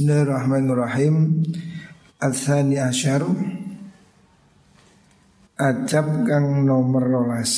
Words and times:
Bismillahirrahmanirrahim. 0.00 1.44
Al-Thani 2.24 2.80
Asyar 2.80 3.20
Adab 5.60 6.24
kang 6.24 6.64
nomor 6.64 7.04
rolas. 7.04 7.52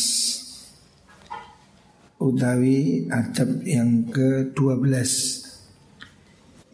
Utawi 2.18 3.06
adab 3.14 3.62
yang 3.62 4.10
ke-12 4.10 4.90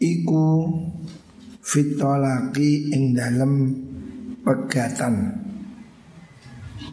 Iku 0.01 0.73
fitolaki 1.61 2.89
ing 2.89 3.13
dalam 3.13 3.69
pegatan. 4.41 5.37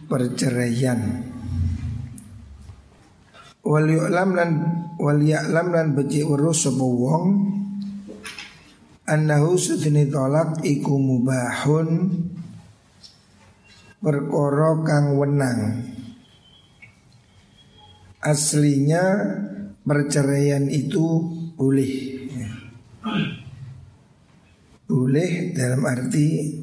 Perceraian. 0.04 1.00
Wal 3.64 3.88
yu'lam 3.88 4.36
lan 4.36 4.50
wal 5.00 5.24
ya'lam 5.24 5.66
lan 5.72 5.86
beci 5.96 6.20
urus 6.20 6.68
sapa 6.68 6.84
wong 6.84 7.55
annahu 9.06 9.54
sudini 9.54 10.10
tolak 10.10 10.66
iku 10.66 10.98
mubahun 10.98 11.88
perkara 14.02 14.70
kang 14.82 15.06
wenang. 15.14 15.60
Aslinya 18.18 19.02
perceraian 19.86 20.66
itu 20.66 21.22
boleh. 21.54 21.94
Boleh 24.86 25.54
dalam 25.54 25.82
arti 25.86 26.58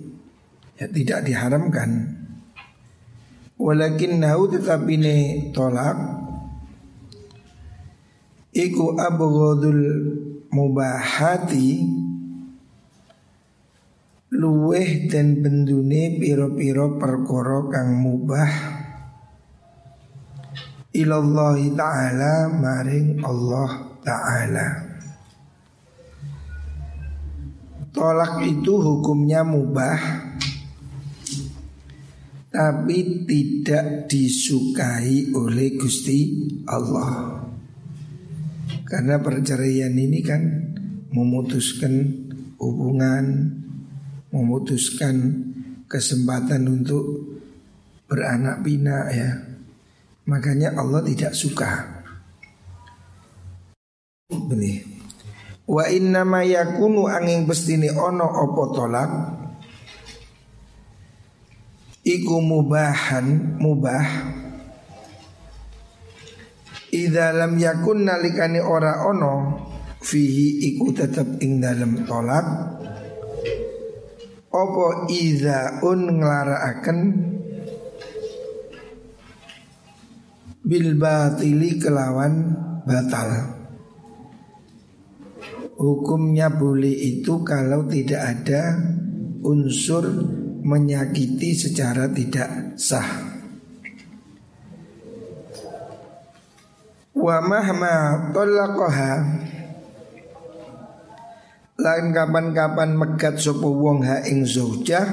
ya, 0.76 0.88
tidak 0.92 1.24
diharamkan. 1.24 2.20
Walakin 3.56 4.20
nahu 4.20 4.52
tetapi 4.52 5.00
ini 5.00 5.18
tolak 5.56 5.96
iku 8.52 9.00
abghadul 9.00 9.84
mubahati 10.52 12.03
luweh 14.44 15.08
dan 15.08 15.40
bendune 15.40 16.20
piro-piro 16.20 17.00
perkara 17.00 17.64
kang 17.72 17.96
mubah. 17.96 18.52
Ilallahi 20.92 21.72
ta'ala 21.72 22.52
maring 22.52 23.24
Allah 23.24 23.72
ta'ala. 24.04 24.68
Tolak 27.94 28.42
itu 28.42 28.74
hukumnya 28.74 29.46
mubah 29.46 30.02
Tapi 32.54 33.26
tidak 33.26 34.06
disukai 34.06 35.34
oleh 35.34 35.74
Gusti 35.74 36.20
Allah. 36.70 37.42
Karena 38.86 39.18
perceraian 39.18 39.90
ini 39.90 40.22
kan 40.22 40.42
memutuskan 41.10 41.94
hubungan 42.62 43.26
memutuskan 44.34 45.16
kesempatan 45.86 46.66
untuk 46.66 47.06
beranak 48.10 48.66
pinak 48.66 49.06
ya. 49.14 49.30
Makanya 50.26 50.74
Allah 50.74 51.06
tidak 51.06 51.38
suka. 51.38 52.02
Ini. 54.34 54.94
Wa 55.64 55.88
inna 55.88 56.28
ma 56.28 56.44
yakunu 56.44 57.08
angin 57.08 57.48
bestini 57.48 57.88
ono 57.88 58.28
opo 58.28 58.64
tolak 58.76 59.12
Iku 62.04 62.44
mubahan 62.44 63.56
mubah 63.64 64.08
Idza 66.92 67.32
lam 67.32 67.56
yakun 67.56 68.04
nalikani 68.04 68.60
ora 68.60 69.08
ono 69.08 69.34
Fihi 70.04 70.68
iku 70.68 70.92
tetap 70.92 71.40
ing 71.40 71.64
dalam 71.64 72.04
tolak 72.04 72.44
Opo 74.54 75.10
un 75.82 76.00
nglarakaken 76.22 77.00
bil 80.62 80.94
batili 80.94 81.82
kelawan 81.82 82.54
batal. 82.86 83.30
Hukumnya 85.74 86.54
boleh 86.54 86.94
itu 86.94 87.42
kalau 87.42 87.90
tidak 87.90 88.22
ada 88.22 88.78
unsur 89.42 90.06
menyakiti 90.62 91.58
secara 91.58 92.06
tidak 92.14 92.78
sah. 92.78 93.10
Wa 97.18 97.42
mahma 97.42 98.30
talaqaha 98.30 99.43
lain 101.84 102.16
kapan-kapan 102.16 102.96
megat 102.96 103.36
sopo 103.36 103.68
wong 103.76 104.08
ha 104.08 104.24
ing 104.24 104.48
zaujah 104.48 105.04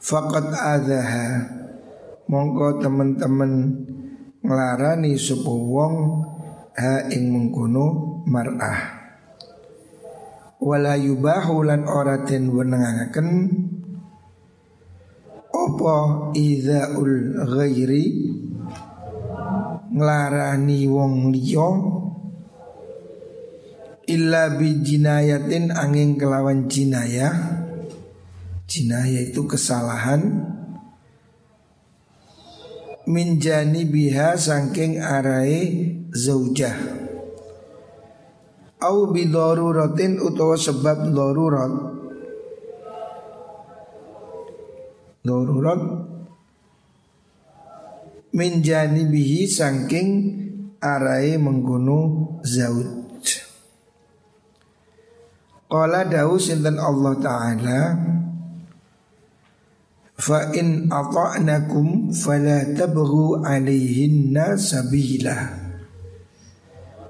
faqad 0.00 0.48
adaha 0.56 1.44
mongko 2.32 2.80
temen-temen 2.80 3.52
nglarani 4.40 5.20
sopo 5.20 5.52
wong 5.52 5.94
ha 6.80 7.12
ing 7.12 7.28
mengkono 7.28 8.24
mar'ah. 8.24 9.04
Wala 10.64 10.96
yubahu 10.96 11.60
lan 11.60 11.84
ora 11.84 12.24
den 12.24 12.48
wenengaken 12.48 13.28
apa 15.52 15.96
idzaul 16.32 17.44
ghairi? 17.52 18.04
Nglarani 19.92 20.88
wong 20.88 21.30
liya 21.30 21.68
illa 24.04 24.52
bi 24.52 24.84
jinayatin 24.84 25.72
angin 25.72 26.20
kelawan 26.20 26.68
jinayah 26.68 27.64
jinayah 28.68 29.30
itu 29.30 29.44
kesalahan. 29.46 30.50
Min 33.04 33.36
biha 33.36 34.40
sangking 34.40 34.96
arai 34.96 35.92
zaujah. 36.08 36.72
Au 38.80 39.12
bi 39.12 39.28
daruratin 39.28 40.16
utawa 40.20 40.56
sebab 40.56 41.12
darurat. 41.12 41.72
Darurat. 45.20 45.80
Min 48.34 48.64
bihi 48.64 49.46
sangking 49.52 50.08
arai 50.80 51.36
menggunu 51.36 52.40
zauj 52.40 53.03
Qala 55.68 56.04
dawu 56.04 56.36
sinten 56.36 56.76
Allah 56.76 57.12
Ta'ala 57.18 57.80
Fa 60.14 60.54
in 60.54 60.86
ata'nakum 60.86 62.14
fala 62.14 62.62
tabghu 62.70 63.42
alaihinna 63.42 64.54
sabila. 64.54 65.34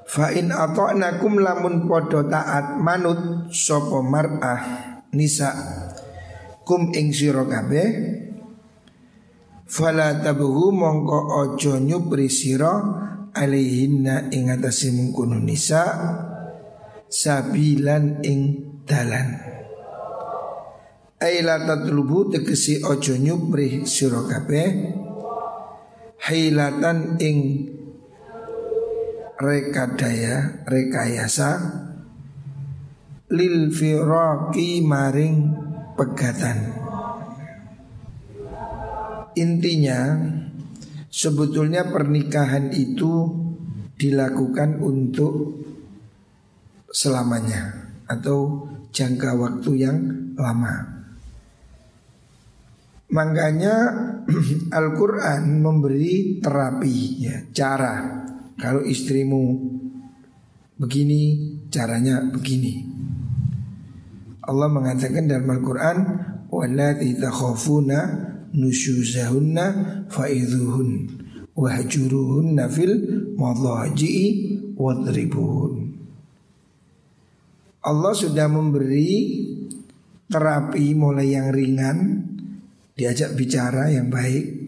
Fa 0.08 0.32
in 0.32 0.48
ata'nakum 0.48 1.36
lamun 1.36 1.84
podo 1.84 2.24
taat 2.24 2.80
manut 2.80 3.52
sopo 3.52 4.00
mar'ah 4.00 4.60
nisa 5.12 5.52
kum 6.64 6.96
ing 6.96 7.12
sira 7.12 7.44
kabeh 7.44 7.88
fala 9.68 10.24
tabghu 10.24 10.72
mongko 10.72 11.18
ojo 11.44 11.76
nyupri 11.76 12.32
sira 12.32 12.72
alaihinna 13.36 14.32
ing 14.32 14.48
atase 14.48 14.90
mungkunu 14.96 15.44
nisa 15.44 15.82
sabilan 17.14 18.26
ing 18.26 18.40
dalan. 18.82 19.38
Aila 21.22 21.62
tatlubu 21.62 22.34
tegesi 22.34 22.82
ojo 22.82 23.14
nyupri 23.14 23.86
sira 23.86 24.26
kabeh. 24.26 24.68
Hilatan 26.26 27.22
ing 27.22 27.38
rekadaya 29.38 30.66
rekayasa. 30.66 31.50
Lil 33.30 33.70
firaqi 33.70 34.82
maring 34.84 35.36
pegatan. 35.94 36.58
Intinya 39.34 40.22
sebetulnya 41.10 41.90
pernikahan 41.90 42.70
itu 42.70 43.26
dilakukan 43.98 44.78
untuk 44.78 45.64
selamanya 46.94 47.90
atau 48.06 48.70
jangka 48.94 49.34
waktu 49.34 49.70
yang 49.82 49.98
lama. 50.38 50.94
Makanya 53.10 53.74
Al-Quran 54.78 55.58
memberi 55.58 56.38
terapi 56.38 56.96
ya, 57.18 57.36
cara 57.50 58.22
kalau 58.54 58.86
istrimu 58.86 59.58
begini 60.78 61.52
caranya 61.68 62.22
begini. 62.30 62.86
Allah 64.44 64.68
mengatakan 64.70 65.24
dalam 65.26 65.48
Al-Quran 65.50 65.98
Wallati 66.52 67.16
takhafuna 67.16 67.98
nusyuzahunna 68.52 69.64
fa'idhuhun 70.12 70.90
Wahjuruhunna 71.56 72.68
fil 72.68 72.94
madhaji'i 73.40 74.26
wadribuhun 74.76 75.83
Allah 77.84 78.16
sudah 78.16 78.48
memberi 78.48 79.44
terapi 80.24 80.96
mulai 80.96 81.36
yang 81.36 81.52
ringan, 81.52 81.98
diajak 82.96 83.36
bicara 83.36 83.92
yang 83.92 84.08
baik, 84.08 84.64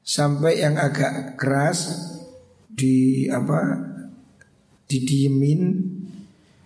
sampai 0.00 0.64
yang 0.64 0.80
agak 0.80 1.36
keras 1.36 2.08
di 2.72 3.28
apa 3.28 3.76
didiemin 4.86 5.82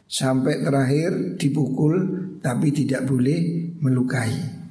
sampai 0.04 0.60
terakhir 0.62 1.40
dipukul 1.40 1.94
tapi 2.38 2.70
tidak 2.70 3.06
boleh 3.06 3.74
melukai. 3.82 4.62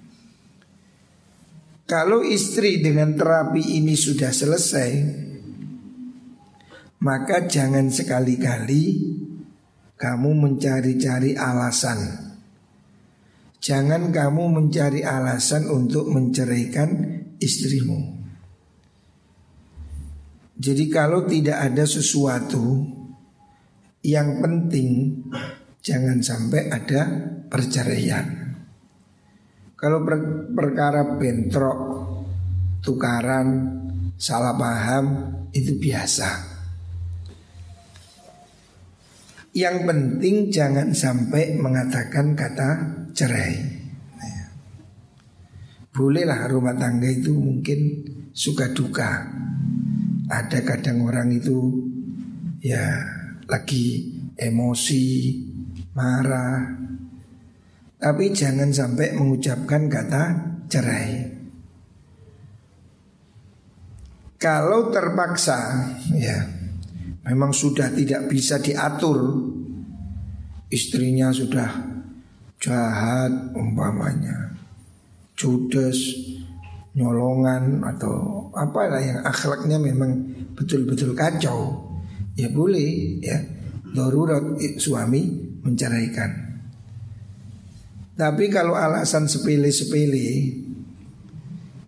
Kalau 1.89 2.21
istri 2.21 2.85
dengan 2.85 3.17
terapi 3.17 3.81
ini 3.81 3.97
sudah 3.97 4.29
selesai, 4.29 4.91
maka 7.01 7.49
jangan 7.49 7.89
sekali-kali 7.89 8.83
kamu 9.99 10.31
mencari-cari 10.31 11.35
alasan. 11.35 12.31
Jangan 13.59 14.15
kamu 14.15 14.43
mencari 14.47 15.03
alasan 15.03 15.67
untuk 15.67 16.07
menceraikan 16.07 17.19
istrimu. 17.35 18.15
Jadi 20.55 20.87
kalau 20.87 21.27
tidak 21.27 21.59
ada 21.59 21.83
sesuatu 21.83 22.87
yang 24.07 24.39
penting 24.39 25.19
jangan 25.83 26.23
sampai 26.23 26.71
ada 26.71 27.01
perceraian. 27.51 28.55
Kalau 29.75 30.03
per 30.03 30.47
perkara 30.51 31.19
bentrok, 31.19 31.79
tukaran, 32.83 33.47
salah 34.19 34.55
paham 34.55 35.05
itu 35.55 35.75
biasa. 35.79 36.58
Yang 39.59 39.91
penting 39.91 40.35
jangan 40.47 40.95
sampai 40.95 41.59
mengatakan 41.59 42.31
kata 42.31 42.69
cerai. 43.11 43.59
Nah, 44.15 44.47
bolehlah 45.91 46.47
rumah 46.47 46.79
tangga 46.79 47.11
itu 47.11 47.35
mungkin 47.35 48.07
suka 48.31 48.71
duka. 48.71 49.27
Ada 50.31 50.63
kadang 50.63 51.03
orang 51.03 51.35
itu 51.35 51.75
ya 52.63 53.03
lagi 53.51 54.15
emosi, 54.39 55.07
marah. 55.91 56.79
Tapi 57.99 58.31
jangan 58.31 58.71
sampai 58.71 59.11
mengucapkan 59.11 59.91
kata 59.91 60.23
cerai. 60.71 61.35
Kalau 64.39 64.87
terpaksa 64.87 65.59
ya 66.15 66.58
memang 67.25 67.51
sudah 67.51 67.91
tidak 67.91 68.29
bisa 68.31 68.61
diatur 68.61 69.49
istrinya 70.69 71.33
sudah 71.33 71.69
jahat 72.59 73.31
umpamanya 73.55 74.55
judes 75.39 76.15
nyolongan 76.93 77.79
atau 77.85 78.47
apalah 78.51 78.99
yang 78.99 79.23
akhlaknya 79.23 79.79
memang 79.79 80.11
betul-betul 80.57 81.15
kacau 81.15 81.87
ya 82.35 82.51
boleh 82.51 83.19
ya 83.23 83.39
darurat 83.93 84.57
suami 84.77 85.49
menceraikan. 85.63 86.31
Tapi 88.19 88.45
kalau 88.51 88.75
alasan 88.75 89.31
sepele-sepele 89.31 90.59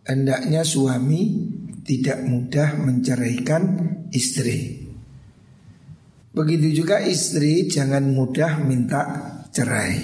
hendaknya 0.08 0.64
suami 0.64 1.52
tidak 1.84 2.24
mudah 2.24 2.80
menceraikan 2.80 3.64
istri. 4.16 4.81
Begitu 6.32 6.84
juga 6.84 7.04
istri 7.04 7.68
jangan 7.68 8.08
mudah 8.08 8.64
minta 8.64 9.04
cerai. 9.52 10.00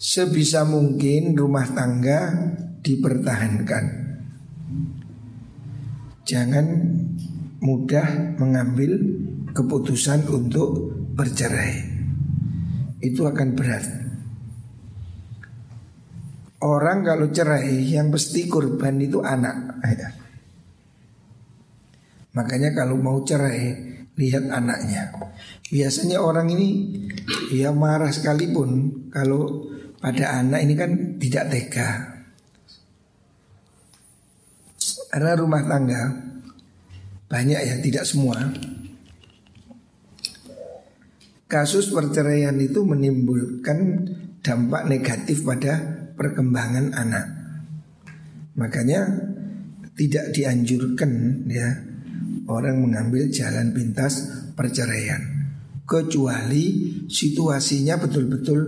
Sebisa 0.00 0.64
mungkin 0.64 1.36
rumah 1.36 1.68
tangga 1.68 2.32
dipertahankan. 2.80 3.84
Jangan 6.24 6.66
mudah 7.60 8.40
mengambil 8.40 8.96
keputusan 9.52 10.24
untuk 10.32 10.96
bercerai. 11.12 12.00
Itu 13.04 13.28
akan 13.28 13.48
berat. 13.52 13.84
Orang 16.64 17.04
kalau 17.04 17.28
cerai 17.28 17.84
yang 17.84 18.08
pasti 18.08 18.48
korban 18.48 18.96
itu 18.96 19.20
anak. 19.20 19.76
Makanya 22.36 22.72
kalau 22.72 22.96
mau 22.96 23.20
cerai 23.22 23.87
lihat 24.18 24.50
anaknya. 24.50 25.14
Biasanya 25.70 26.18
orang 26.18 26.50
ini 26.50 26.68
ya 27.54 27.70
marah 27.70 28.10
sekalipun 28.10 28.90
kalau 29.14 29.70
pada 30.02 30.42
anak 30.42 30.60
ini 30.66 30.74
kan 30.74 30.90
tidak 31.22 31.48
tega. 31.48 31.88
Karena 35.08 35.32
rumah 35.40 35.64
tangga 35.64 36.02
banyak 37.28 37.60
ya 37.60 37.76
tidak 37.80 38.04
semua 38.04 38.36
Kasus 41.48 41.88
perceraian 41.88 42.56
itu 42.60 42.84
menimbulkan 42.84 44.04
dampak 44.44 44.84
negatif 44.84 45.48
pada 45.48 45.80
perkembangan 46.12 46.92
anak 46.92 47.26
Makanya 48.60 49.00
tidak 49.96 50.28
dianjurkan 50.36 51.44
ya 51.48 51.87
orang 52.48 52.80
mengambil 52.80 53.28
jalan 53.28 53.70
pintas 53.76 54.26
perceraian 54.56 55.52
kecuali 55.88 56.96
situasinya 57.08 57.96
betul-betul 58.00 58.60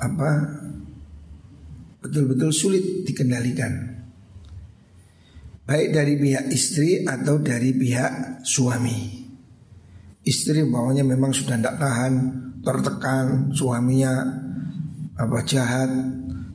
apa 0.00 0.30
betul-betul 2.00 2.50
sulit 2.52 3.04
dikendalikan 3.04 3.92
baik 5.62 5.88
dari 5.94 6.14
pihak 6.18 6.46
istri 6.50 7.06
atau 7.06 7.38
dari 7.38 7.72
pihak 7.72 8.44
suami. 8.44 9.24
Istri 10.22 10.68
bawahnya 10.70 11.02
memang 11.02 11.34
sudah 11.34 11.58
tidak 11.58 11.80
tahan, 11.82 12.14
tertekan, 12.62 13.50
suaminya 13.50 14.22
apa 15.18 15.38
jahat, 15.48 15.90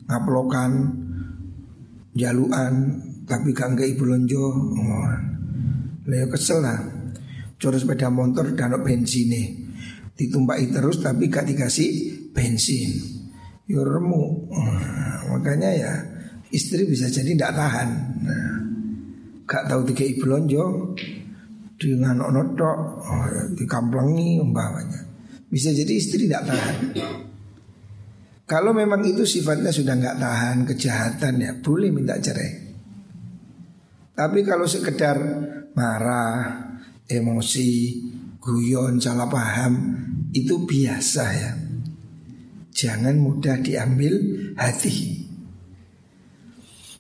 ngaplokan, 0.08 0.72
jaluan, 2.16 2.74
tapi 3.28 3.52
gak 3.52 3.76
nggak 3.76 3.90
ibu 3.92 4.04
lonjo. 4.08 4.46
Leo 6.08 6.28
kesel 6.32 6.64
lah. 6.64 6.80
Coro 7.58 7.78
sepeda 7.78 8.08
motor 8.08 8.56
dan 8.56 8.80
bensin 8.82 9.28
nih. 9.30 9.48
Ditumpai 10.18 10.72
terus 10.74 11.04
tapi 11.04 11.30
gak 11.30 11.46
dikasih 11.46 11.90
bensin. 12.34 12.90
Yo 13.68 13.84
remu. 13.84 14.48
makanya 15.28 15.70
ya 15.76 15.94
istri 16.56 16.88
bisa 16.88 17.12
jadi 17.12 17.36
tidak 17.36 17.54
tahan. 17.54 17.90
Nah, 18.24 18.58
gak 19.48 19.68
tahu 19.68 19.82
tiga 19.92 20.04
ibu 20.08 20.24
lonjo 20.28 20.96
dengan 21.78 22.20
onotok 22.26 22.78
oh, 23.00 23.28
dikamplengi 23.54 24.42
umpamanya 24.42 25.06
bisa 25.48 25.70
jadi 25.70 25.94
istri 25.94 26.26
tidak 26.26 26.50
tahan 26.50 26.76
kalau 28.50 28.74
memang 28.74 29.06
itu 29.06 29.24
sifatnya 29.24 29.70
sudah 29.70 29.94
nggak 29.94 30.18
tahan 30.18 30.58
kejahatan 30.66 31.34
ya 31.38 31.52
boleh 31.62 31.94
minta 31.94 32.18
cerai 32.18 32.66
tapi 34.18 34.42
kalau 34.42 34.66
sekedar 34.66 35.18
marah 35.78 36.74
emosi 37.06 37.70
guyon 38.42 38.98
salah 38.98 39.30
paham 39.30 39.94
itu 40.34 40.66
biasa 40.66 41.26
ya. 41.38 41.52
Jangan 42.74 43.22
mudah 43.22 43.62
diambil 43.62 44.14
hati. 44.58 45.26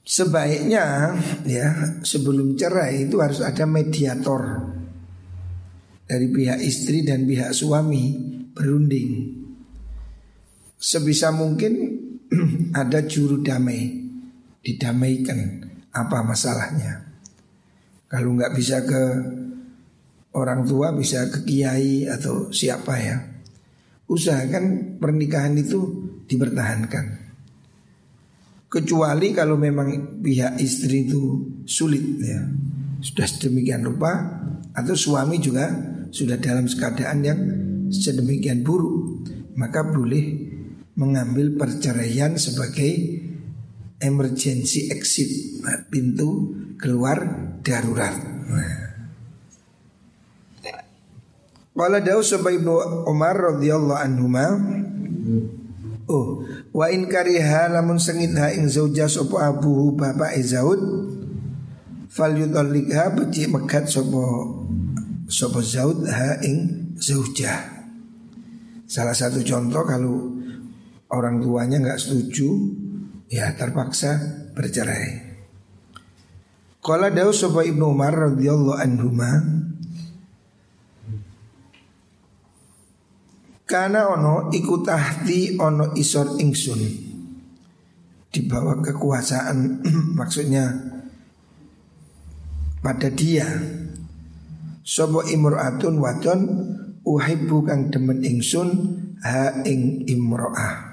Sebaiknya 0.07 1.13
ya 1.43 1.99
sebelum 2.05 2.53
cerai 2.55 3.09
itu 3.09 3.17
harus 3.17 3.41
ada 3.41 3.65
mediator. 3.65 4.73
Dari 6.07 6.31
pihak 6.31 6.63
istri 6.63 7.03
dan 7.03 7.27
pihak 7.27 7.51
suami 7.51 8.15
berunding. 8.55 9.35
Sebisa 10.79 11.35
mungkin 11.35 11.73
ada 12.81 13.03
juru 13.03 13.43
damai, 13.43 13.91
didamaikan. 14.63 15.67
Apa 15.91 16.23
masalahnya. 16.23 17.06
Kalau 18.07 18.35
nggak 18.35 18.55
bisa 18.55 18.83
ke 18.87 19.03
orang 20.35 20.63
tua 20.63 20.95
bisa 20.95 21.27
ke 21.27 21.43
kiai 21.43 22.07
atau 22.07 22.51
siapa 22.51 22.93
ya. 22.99 23.17
Usahakan 24.07 24.95
pernikahan 24.99 25.55
itu 25.59 26.07
dipertahankan. 26.27 27.27
Kecuali 28.67 29.31
kalau 29.31 29.55
memang 29.55 30.19
pihak 30.19 30.59
istri 30.59 31.07
itu 31.07 31.39
sulit 31.63 32.03
ya 32.19 32.43
Sudah 32.99 33.23
sedemikian 33.23 33.79
rupa 33.79 34.11
Atau 34.75 34.91
suami 34.91 35.39
juga 35.39 35.71
sudah 36.11 36.35
dalam 36.35 36.67
keadaan 36.67 37.19
yang 37.23 37.39
sedemikian 37.87 38.67
buruk 38.67 39.23
Maka 39.55 39.87
boleh 39.87 40.51
mengambil 40.99 41.55
perceraian 41.55 42.35
sebagai 42.35 43.16
emergency 44.01 44.93
exit 44.93 45.57
Pintu 45.89 46.53
keluar 46.77 47.17
darurat. 47.65 48.15
Qala 51.77 52.01
dawu 52.01 52.25
sapa 52.25 52.49
Ibnu 52.49 53.05
Umar 53.05 53.37
radhiyallahu 53.37 54.01
anhuma 54.01 54.45
Oh, 56.07 56.39
wa 56.71 56.87
in 56.87 57.11
kariha 57.11 57.67
lamun 57.67 57.99
sengit 57.99 58.31
ha 58.39 58.47
ing 58.55 58.71
zauja 58.71 59.11
sapa 59.11 59.51
abuhu 59.51 59.91
bapak 59.91 60.39
Zaud 60.39 60.79
fal 62.07 62.31
yutallikha 62.31 63.11
beci 63.11 63.51
megat 63.51 63.91
sapa 63.91 64.23
sapa 65.27 65.59
Zaud 65.59 66.07
ha 66.07 66.39
ing 66.47 66.95
zaujah. 66.95 67.59
Salah 68.87 69.11
satu 69.11 69.43
contoh 69.43 69.83
kalau 69.83 70.31
orang 71.11 71.43
tuanya 71.43 71.83
nggak 71.83 71.99
setuju 71.99 72.76
ya 73.27 73.51
terpaksa 73.55 74.17
bercerai. 74.55 75.27
Qala 76.79 77.11
dawu 77.11 77.35
sapa 77.35 77.67
Ibnu 77.67 77.91
Umar 77.91 78.15
radhiyallahu 78.15 78.79
anhuma 78.79 79.31
Karena 83.67 84.07
ono 84.07 84.47
iku 84.55 84.79
tahti 84.79 85.59
ono 85.59 85.91
isor 85.99 86.39
ingsun. 86.39 86.81
Di 88.31 88.39
bawah 88.47 88.79
kekuasaan 88.79 89.83
Maksudnya 90.19 90.71
Pada 92.79 93.11
dia. 93.11 93.43
Sobo 94.87 95.19
imro'atun 95.27 95.99
wadon 95.99 96.41
Uhibbu 97.03 97.67
kang 97.67 97.91
demen 97.91 98.23
ingsun 98.23 98.69
Ha 99.19 99.67
ing 99.67 100.07
imro'ah 100.07 100.86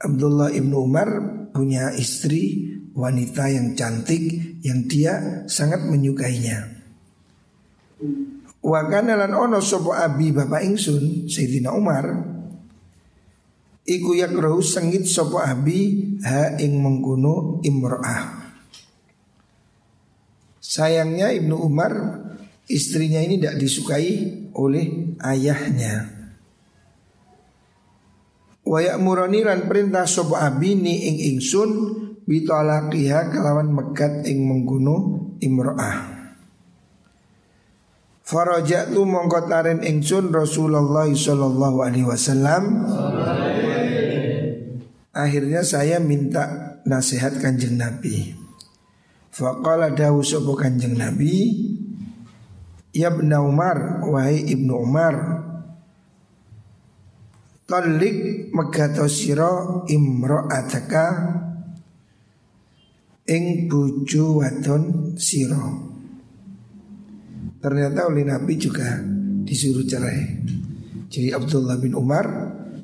Abdullah 0.00 0.48
ibnu 0.48 0.80
Umar 0.80 1.08
punya 1.52 1.92
istri 1.92 2.72
wanita 2.96 3.52
yang 3.52 3.76
cantik 3.76 4.56
yang 4.64 4.88
dia 4.88 5.44
sangat 5.44 5.84
menyukainya. 5.84 6.80
Wa 8.60 8.84
kana 8.88 9.16
lan 9.16 9.32
ono 9.32 9.60
sapa 9.60 10.04
abi 10.04 10.32
bapak 10.36 10.60
ingsun 10.68 11.28
Sayyidina 11.28 11.72
Umar 11.72 12.04
Iku 13.88 14.12
yakrahu 14.12 14.60
sengit 14.60 15.08
sapa 15.08 15.48
abi 15.48 16.12
ha 16.20 16.60
ing 16.60 16.76
mengkono 16.76 17.64
imro'ah 17.64 18.52
Sayangnya 20.60 21.32
Ibnu 21.32 21.56
Umar 21.56 21.92
istrinya 22.68 23.24
ini 23.24 23.40
tidak 23.40 23.56
disukai 23.64 24.08
oleh 24.52 25.16
ayahnya 25.24 26.19
Wa 28.70 28.78
ya'murani 28.78 29.42
lan 29.42 29.66
perintah 29.66 30.06
sapa 30.06 30.46
abi 30.46 30.78
ni 30.78 31.10
ing 31.10 31.16
ingsun 31.34 31.70
bitalaqiha 32.22 33.34
kelawan 33.34 33.74
megat 33.74 34.22
ing 34.30 34.46
mengkono 34.46 35.26
imro'ah 35.42 36.20
Farajatu 38.22 39.02
mongko 39.02 39.50
tarin 39.50 39.82
ingsun 39.82 40.30
Rasulullah 40.30 41.10
sallallahu 41.10 41.82
alaihi 41.82 42.06
wasallam. 42.06 42.86
Akhirnya 45.10 45.66
saya 45.66 45.98
minta 45.98 46.78
nasihat 46.86 47.42
kanjeng 47.42 47.74
Nabi. 47.74 48.38
Faqala 49.34 49.90
dawu 49.90 50.22
sapa 50.22 50.54
kanjeng 50.54 50.94
Nabi, 50.94 51.58
Ya 52.94 53.10
Ibn 53.10 53.34
Umar, 53.42 54.06
wahai 54.06 54.46
Ibnu 54.46 54.78
Umar, 54.78 55.14
Talik 57.70 58.50
megato 58.50 59.06
sira 59.06 59.46
imra'ataka 59.86 61.06
ing 63.30 63.70
bojo 63.70 64.42
wadon 64.42 65.14
sira. 65.14 65.70
Ternyata 67.62 68.10
oleh 68.10 68.26
Nabi 68.26 68.58
juga 68.58 68.98
disuruh 69.46 69.86
cerai. 69.86 70.42
Jadi 71.06 71.30
Abdullah 71.30 71.78
bin 71.78 71.94
Umar 71.94 72.26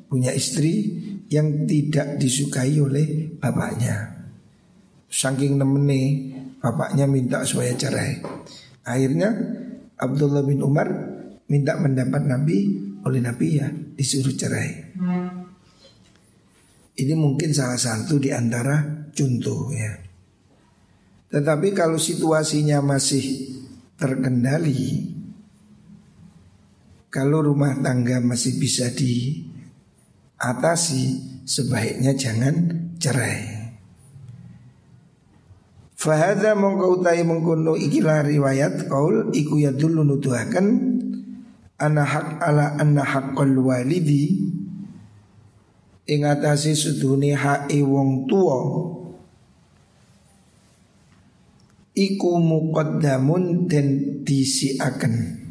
punya 0.07 0.31
istri 0.31 0.95
yang 1.27 1.67
tidak 1.67 2.15
disukai 2.15 2.79
oleh 2.79 3.35
bapaknya. 3.35 4.23
Saking 5.11 5.59
nemene 5.59 6.31
bapaknya 6.63 7.11
minta 7.11 7.43
supaya 7.43 7.75
cerai. 7.75 8.23
Akhirnya 8.87 9.35
Abdullah 9.99 10.47
bin 10.47 10.63
Umar 10.63 10.87
minta 11.51 11.75
pendapat 11.75 12.23
Nabi 12.23 12.86
oleh 13.05 13.21
Nabi 13.21 13.47
ya 13.59 13.69
disuruh 13.69 14.33
cerai. 14.33 14.71
Ini 16.97 17.13
mungkin 17.13 17.53
salah 17.53 17.77
satu 17.77 18.17
di 18.17 18.33
antara 18.33 19.05
contoh 19.13 19.69
ya. 19.69 19.93
Tetapi 21.27 21.75
kalau 21.75 21.99
situasinya 21.99 22.79
masih 22.79 23.51
terkendali 23.99 25.11
Kalau 27.11 27.43
rumah 27.43 27.75
tangga 27.83 28.23
masih 28.23 28.55
bisa 28.55 28.87
diatasi 28.95 31.03
Sebaiknya 31.43 32.15
jangan 32.15 32.55
cerai 32.95 33.57
Fahada 35.97 36.53
mongkau 36.53 37.01
utai 37.01 37.25
mengkono 37.25 37.73
ikilah 37.73 38.21
riwayat 38.21 38.85
kaul 38.85 39.33
iku 39.33 39.57
ya 39.57 39.73
dulu 39.73 40.05
ana 41.77 42.01
hak 42.01 42.41
ala 42.41 42.77
anna 42.81 43.05
haqqal 43.05 43.53
walidi 43.61 44.49
ing 46.09 46.21
atase 46.25 46.73
sudune 46.73 47.37
hae 47.37 47.79
wong 47.85 48.25
tuwa 48.25 48.57
iku 51.97 52.37
muqaddamun 52.37 53.65
dan 53.65 54.21
disiakan. 54.21 55.45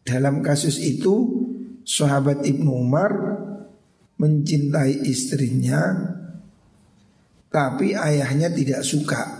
Dalam 0.00 0.40
kasus 0.40 0.80
itu 0.80 1.44
sahabat 1.84 2.42
Ibnu 2.48 2.72
Umar 2.72 3.12
mencintai 4.16 5.04
istrinya 5.04 5.80
tapi 7.52 7.92
ayahnya 7.92 8.48
tidak 8.50 8.82
suka. 8.82 9.39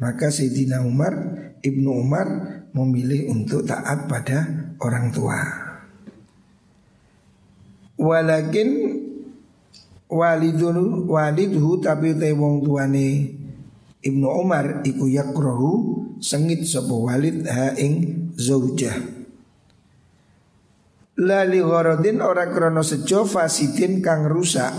Maka 0.00 0.32
Sayyidina 0.32 0.80
Umar 0.86 1.14
Ibnu 1.62 1.90
Umar 1.94 2.26
memilih 2.74 3.30
untuk 3.30 3.62
taat 3.62 4.10
pada 4.10 4.72
orang 4.82 5.14
tua. 5.14 5.40
Walakin 8.02 8.70
walidun 10.10 11.06
walidhu 11.06 11.78
tapi 11.78 12.18
te 12.18 12.34
wong 12.34 12.66
tuane 12.66 13.08
Ibnu 14.02 14.26
Umar 14.26 14.82
iku 14.82 15.06
yakrohu 15.06 15.72
sengit 16.18 16.66
sapa 16.66 16.90
Walid 16.90 17.46
ha 17.46 17.70
ing 17.78 18.26
zaujah. 18.34 18.98
La 21.22 21.46
li 21.46 21.62
gharadin 21.62 22.18
ora 22.18 22.50
krana 22.50 22.82
sejo 22.82 23.22
fasidin 23.22 24.02
kang 24.02 24.26
rusak. 24.26 24.74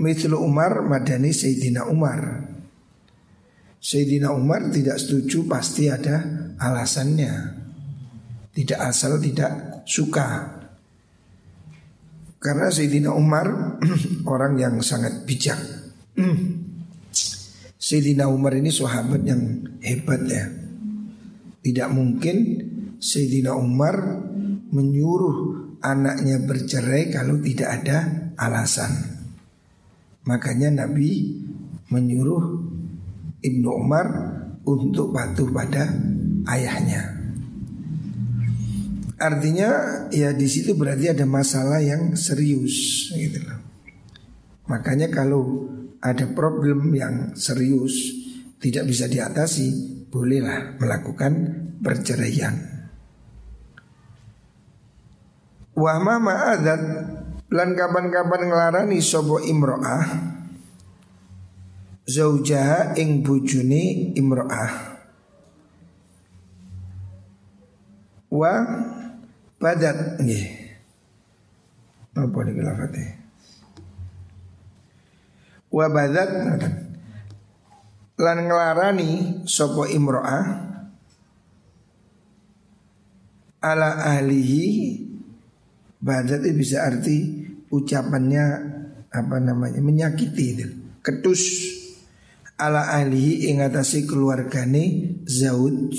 Mithlu 0.00 0.40
Umar 0.40 0.80
madani 0.88 1.36
Sayyidina 1.36 1.84
Umar. 1.92 2.53
Sayyidina 3.84 4.32
Umar 4.32 4.72
tidak 4.72 4.96
setuju 4.96 5.44
pasti 5.44 5.92
ada 5.92 6.24
alasannya. 6.56 7.52
Tidak 8.56 8.80
asal 8.80 9.20
tidak 9.20 9.84
suka. 9.84 10.56
Karena 12.40 12.72
Sayyidina 12.72 13.12
Umar 13.12 13.76
orang 14.32 14.56
yang 14.56 14.80
sangat 14.80 15.28
bijak. 15.28 15.60
Sayyidina 17.84 18.24
Umar 18.32 18.56
ini 18.56 18.72
sahabat 18.72 19.20
yang 19.20 19.68
hebat 19.84 20.24
ya. 20.32 20.48
Tidak 21.60 21.88
mungkin 21.92 22.36
Sayyidina 22.96 23.52
Umar 23.52 24.00
menyuruh 24.72 25.36
anaknya 25.84 26.40
bercerai 26.40 27.12
kalau 27.12 27.36
tidak 27.44 27.84
ada 27.84 28.32
alasan. 28.40 29.20
Makanya 30.24 30.72
Nabi 30.72 31.36
menyuruh 31.92 32.73
Ibnu 33.44 33.68
Umar 33.68 34.06
untuk 34.64 35.12
patuh 35.12 35.52
pada 35.52 35.84
ayahnya. 36.48 37.12
Artinya 39.20 39.70
ya 40.08 40.32
di 40.32 40.48
situ 40.48 40.72
berarti 40.72 41.12
ada 41.12 41.28
masalah 41.28 41.78
yang 41.84 42.16
serius 42.16 43.08
gitu 43.12 43.44
loh. 43.44 43.60
Makanya 44.66 45.12
kalau 45.12 45.68
ada 46.00 46.24
problem 46.32 46.88
yang 46.96 47.36
serius 47.36 48.16
tidak 48.58 48.88
bisa 48.88 49.04
diatasi, 49.04 49.68
bolehlah 50.08 50.80
melakukan 50.80 51.32
perceraian. 51.84 52.56
Wa 55.76 56.00
ma 56.00 56.16
ma'adat 56.16 56.82
lan 57.52 57.68
kapan-kapan 57.76 58.40
ngelarani 58.48 58.98
sobo 59.04 59.36
imro'ah 59.36 60.33
zaujaha 62.04 62.96
ing 63.00 63.24
bujuni 63.24 64.12
imro'ah 64.16 64.72
wa 68.34 68.52
badat 69.60 70.20
nggih. 70.20 70.46
Apa 72.14 72.38
niki 72.46 72.62
lafate 72.62 73.04
wa 75.74 75.86
badat 75.90 76.30
lan 78.14 78.38
nglarani 78.46 79.42
sapa 79.50 79.90
imro'ah 79.90 80.44
ala 83.64 83.88
ahlihi. 84.14 85.02
Badat 86.04 86.44
itu 86.44 86.60
bisa 86.60 86.84
arti 86.84 87.48
ucapannya 87.72 88.44
apa 89.08 89.36
namanya 89.40 89.80
menyakiti 89.80 90.44
itu. 90.52 90.68
Ketus 91.00 91.42
ala 92.58 92.94
ahlihi 92.94 93.50
ingatasi 93.50 94.06
keluargane 94.06 95.16
Zaud. 95.26 95.94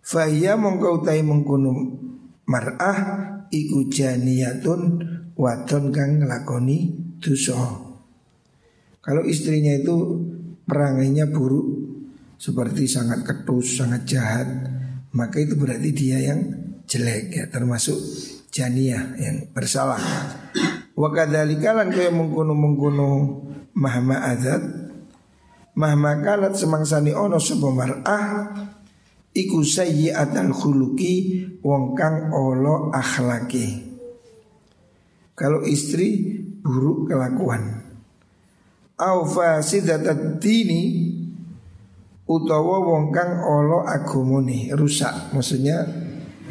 Fahya 0.00 0.58
mongkau 0.58 1.06
tai 1.06 1.22
mengkunum 1.22 1.96
mar'ah 2.50 2.98
iku 3.54 3.86
janiyatun 3.86 4.80
wadon 5.38 5.94
kang 5.94 6.18
nglakoni 6.18 6.92
dosa. 7.22 7.86
Kalau 9.00 9.22
istrinya 9.24 9.72
itu 9.72 9.96
perangainya 10.66 11.30
buruk 11.30 11.66
seperti 12.36 12.90
sangat 12.90 13.22
ketus, 13.24 13.78
sangat 13.78 14.02
jahat, 14.04 14.48
maka 15.14 15.40
itu 15.40 15.54
berarti 15.56 15.90
dia 15.94 16.18
yang 16.20 16.40
jelek 16.90 17.30
ya 17.30 17.44
termasuk 17.46 17.96
janiyah 18.50 19.14
yang 19.16 19.36
bersalah. 19.54 20.02
Wa 20.98 21.08
kadzalika 21.14 21.70
lan 21.70 21.94
kaya 21.94 22.10
mengkono 22.10 22.52
mengkono 22.52 23.08
mahma 23.78 24.26
adzat 24.26 24.89
mahma 25.76 26.18
kanat 26.22 26.56
semangsani 26.56 27.14
ono 27.14 27.38
sapa 27.38 27.68
mar'ah 27.70 28.34
iku 29.34 29.62
sayyi'atal 29.62 30.50
khuluqi 30.50 31.14
wong 31.62 31.94
kang 31.94 32.34
olo 32.34 32.90
akhlaki. 32.90 33.90
Kalau 35.38 35.64
istri 35.64 36.36
buruk 36.60 37.08
kelakuan. 37.08 37.80
Au 39.00 39.24
fasidatat 39.24 40.36
dini 40.36 41.16
utawa 42.28 42.84
wong 42.84 43.08
kang 43.08 43.40
olo 43.40 43.88
rusak. 44.76 45.32
Maksudnya 45.32 45.88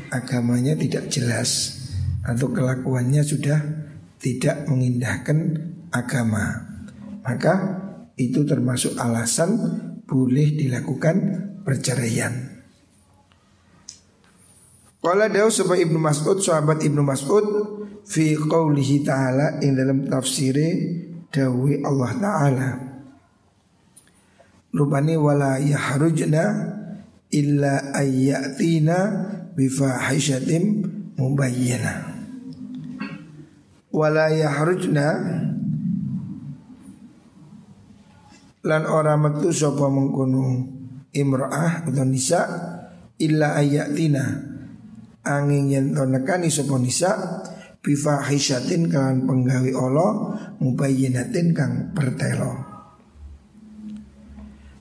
agamanya 0.09 0.73
tidak 0.73 1.13
jelas 1.13 1.77
atau 2.25 2.49
kelakuannya 2.49 3.21
sudah 3.21 3.61
tidak 4.17 4.65
mengindahkan 4.65 5.69
agama. 5.93 6.65
Maka 7.21 7.53
itu 8.19 8.43
termasuk 8.43 8.99
alasan 8.99 9.55
boleh 10.03 10.51
dilakukan 10.59 11.15
perceraian. 11.63 12.59
Qala 14.99 15.31
dawu 15.31 15.47
sebab 15.47 15.79
Ibnu 15.79 15.95
Mas'ud 15.95 16.43
sahabat 16.43 16.83
Ibnu 16.83 16.99
Mas'ud 16.99 17.47
fi 18.03 18.35
qaulihi 18.35 19.07
ta'ala 19.07 19.63
ing 19.63 19.79
dalam 19.79 20.03
tafsire 20.03 20.67
dawi 21.31 21.79
Allah 21.79 22.11
taala. 22.19 22.69
Rupani 24.75 25.15
wala 25.15 25.55
yahrujna 25.55 26.43
illa 27.31 27.95
ayyatina 27.95 28.97
bifahishatim 29.55 30.63
mubayyana. 31.15 32.19
Wala 33.89 34.35
yahrujna 34.35 35.07
lan 38.65 38.83
ora 38.87 39.15
metu 39.15 39.55
sapa 39.55 39.87
mengkono 39.87 40.67
imra'ah 41.15 41.87
atau 41.87 42.05
nisa 42.05 42.41
illa 43.19 43.55
ayatina 43.55 44.23
angin 45.23 45.71
yen 45.71 45.85
to 45.95 46.03
nekani 46.03 46.51
sapa 46.51 46.75
nisa 46.75 47.11
bifahishatin 47.79 48.91
kan 48.91 49.23
penggawe 49.23 49.71
Allah 49.79 50.11
mubayyinatin 50.59 51.47
kang 51.55 51.73
pertelo. 51.95 52.67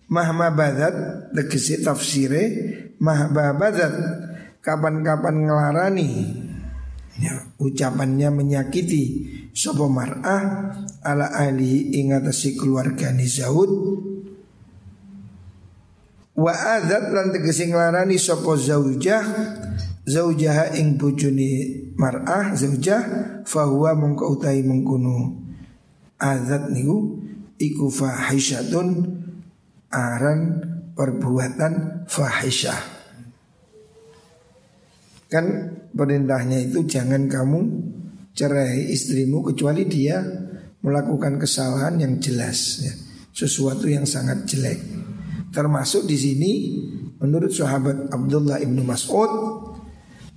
Mahma 0.09 0.49
badat 0.51 1.29
tegesi 1.37 1.85
tafsire 1.85 2.45
mahba 2.99 3.55
badat 3.55 3.93
kapan-kapan 4.65 5.47
ngelarani. 5.47 6.11
Ya, 7.19 7.35
ucapannya 7.59 8.31
menyakiti 8.31 9.27
sapa 9.51 9.91
mar'ah 9.91 10.43
ala 11.09 11.33
ahli 11.33 11.97
ingatasi 11.97 12.61
keluarga 12.61 13.09
Zaud. 13.25 13.73
Wa 16.37 16.53
adat 16.53 17.11
lan 17.11 17.33
tegesi 17.33 17.73
nglarani 17.73 18.21
sapa 18.21 18.53
zaujah. 18.61 19.25
Zaujaha 20.09 20.73
ing 20.81 20.97
bojone 20.97 21.85
mar'ah 21.97 22.57
zaujah 22.57 23.03
fahuwa 23.45 23.93
mongko 23.97 24.25
utai 24.37 24.65
mengkono. 24.65 25.45
Azat 26.17 26.73
niku 26.73 27.21
iku 27.61 27.93
fahisyatun 27.93 28.89
aran 29.93 30.41
perbuatan 30.97 32.05
fahisyah. 32.09 32.81
Kan 35.29 35.77
perintahnya 35.93 36.65
itu 36.65 36.89
jangan 36.89 37.29
kamu 37.29 37.61
cerai 38.33 38.89
istrimu 38.89 39.45
kecuali 39.45 39.85
dia 39.85 40.48
melakukan 40.89 41.37
kesalahan 41.37 42.01
yang 42.01 42.17
jelas 42.17 42.81
ya. 42.81 42.93
sesuatu 43.37 43.85
yang 43.85 44.09
sangat 44.09 44.49
jelek 44.49 44.81
termasuk 45.53 46.09
di 46.09 46.17
sini 46.17 46.53
menurut 47.21 47.53
sahabat 47.53 48.09
Abdullah 48.09 48.59
ibnu 48.65 48.81
Mas'ud 48.81 49.31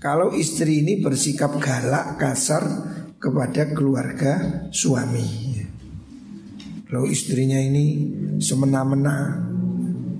kalau 0.02 0.34
istri 0.34 0.82
ini 0.82 0.98
bersikap 0.98 1.62
galak, 1.62 2.18
kasar 2.18 2.66
kepada 3.22 3.70
keluarga 3.70 4.66
suami. 4.74 5.54
Kalau 6.90 7.06
istrinya 7.06 7.62
ini 7.62 8.10
semena-mena 8.42 9.46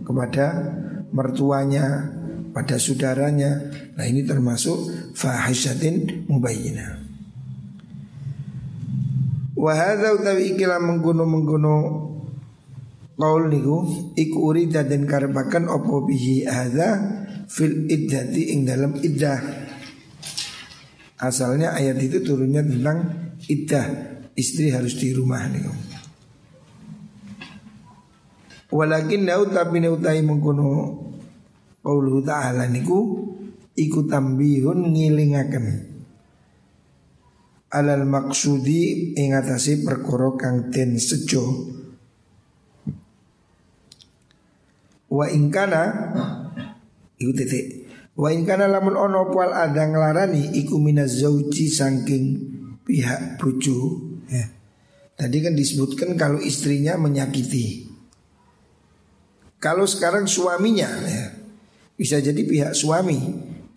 kepada 0.06 0.48
mertuanya, 1.10 2.14
pada 2.54 2.78
saudaranya, 2.78 3.74
nah 3.98 4.06
ini 4.06 4.22
termasuk 4.22 5.12
fahishatin 5.18 6.30
mubayyina. 9.62 9.70
Wahada 9.70 10.18
utawi 10.18 10.58
ikilah 10.58 10.82
mengguno 10.82 11.24
mengguno 11.30 11.76
Qaul 13.22 13.54
niku 13.54 13.86
iku 14.18 14.50
dan 14.66 15.06
karepaken 15.06 15.70
opo 15.70 16.10
bihi 16.10 16.50
hadza 16.50 16.90
fil 17.46 17.86
iddati 17.86 18.58
ing 18.58 18.66
dalam 18.66 18.98
iddah 18.98 19.70
Asalnya 21.22 21.78
ayat 21.78 22.02
itu 22.02 22.26
turunnya 22.26 22.66
tentang 22.66 23.30
iddah 23.46 23.86
Istri 24.34 24.74
harus 24.74 24.98
di 24.98 25.14
rumah 25.14 25.46
nih 25.54 25.70
Walakin 28.74 29.22
nau 29.22 29.46
tapi 29.54 29.86
nautai 29.86 30.26
mengkono 30.26 30.98
Qauluhu 31.86 32.26
ta'ala 32.26 32.66
niku 32.74 33.22
Iku 33.78 34.10
tambihun 34.10 34.98
ngilingaken 34.98 35.91
Alal 37.72 38.04
maksudi 38.04 39.16
ingatasi 39.16 39.88
perkara 39.88 40.36
kang 40.36 40.70
ten 40.76 41.00
sejo 41.00 41.72
Wa 45.08 45.32
ingkana 45.32 45.84
Iku 47.16 47.32
titik 47.32 47.82
Wa 48.22 48.30
in 48.30 48.44
kana 48.44 48.68
lamun 48.68 49.00
ono 49.00 49.32
pal 49.32 49.56
ada 49.56 49.88
nglarani 49.88 50.52
iku 50.60 50.76
minaz 50.78 51.24
zauji 51.24 51.72
saking 51.72 52.24
pihak 52.84 53.40
bojo 53.40 54.04
ya. 54.28 54.52
Tadi 55.16 55.38
kan 55.40 55.56
disebutkan 55.56 56.20
kalau 56.20 56.42
istrinya 56.44 57.00
menyakiti. 57.00 57.88
Kalau 59.62 59.86
sekarang 59.86 60.26
suaminya 60.26 60.90
ya, 61.06 61.26
bisa 61.94 62.18
jadi 62.18 62.42
pihak 62.42 62.74
suami 62.74 63.22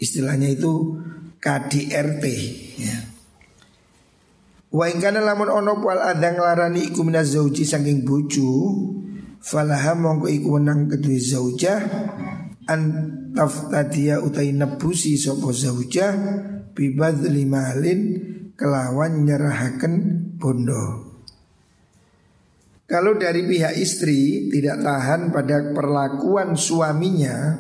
istilahnya 0.01 0.51
itu 0.51 0.99
KDRT 1.39 2.25
ya. 2.81 3.14
Wa 4.75 4.91
in 4.91 4.99
kana 4.99 5.23
lamun 5.23 5.47
ono 5.47 5.79
pal 5.79 6.03
ada 6.03 6.35
nglarani 6.35 6.91
iku 6.91 7.07
minaz 7.07 7.31
zauji 7.31 7.63
saking 7.63 8.03
bojo 8.03 8.75
falaha 9.39 9.95
mongko 9.95 10.27
iku 10.27 10.59
wenang 10.59 10.91
kedue 10.91 11.15
zaujah 11.15 11.79
an 12.67 12.83
taftadia 13.39 14.19
utai 14.19 14.51
nebusi 14.51 15.15
sopo 15.15 15.55
zaujah 15.55 16.11
bibadli 16.75 17.47
malin 17.47 18.01
kelawan 18.59 19.23
nyerahaken 19.23 19.95
bondo. 20.43 21.15
Kalau 22.91 23.15
dari 23.15 23.47
pihak 23.47 23.79
istri 23.79 24.51
tidak 24.51 24.83
tahan 24.83 25.31
pada 25.31 25.71
perlakuan 25.71 26.59
suaminya, 26.59 27.57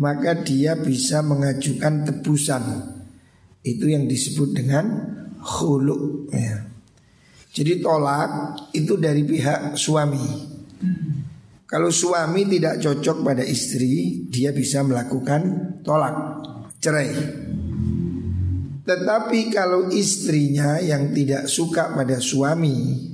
maka 0.00 0.32
dia 0.40 0.80
bisa 0.80 1.20
mengajukan 1.20 2.08
tebusan. 2.08 2.64
Itu 3.62 3.86
yang 3.86 4.10
disebut 4.10 4.50
dengan 4.50 4.84
khuluk. 5.42 6.30
Ya. 6.30 6.64
Jadi 7.52 7.84
tolak 7.84 8.56
itu 8.72 8.96
dari 8.96 9.26
pihak 9.26 9.76
suami. 9.76 10.54
Kalau 11.68 11.88
suami 11.92 12.48
tidak 12.48 12.80
cocok 12.80 13.16
pada 13.24 13.44
istri, 13.44 14.24
dia 14.28 14.52
bisa 14.52 14.84
melakukan 14.84 15.74
tolak, 15.84 16.16
cerai. 16.80 17.12
Tetapi 18.82 19.40
kalau 19.52 19.88
istrinya 19.88 20.80
yang 20.80 21.12
tidak 21.16 21.48
suka 21.48 21.92
pada 21.96 22.20
suami, 22.20 23.08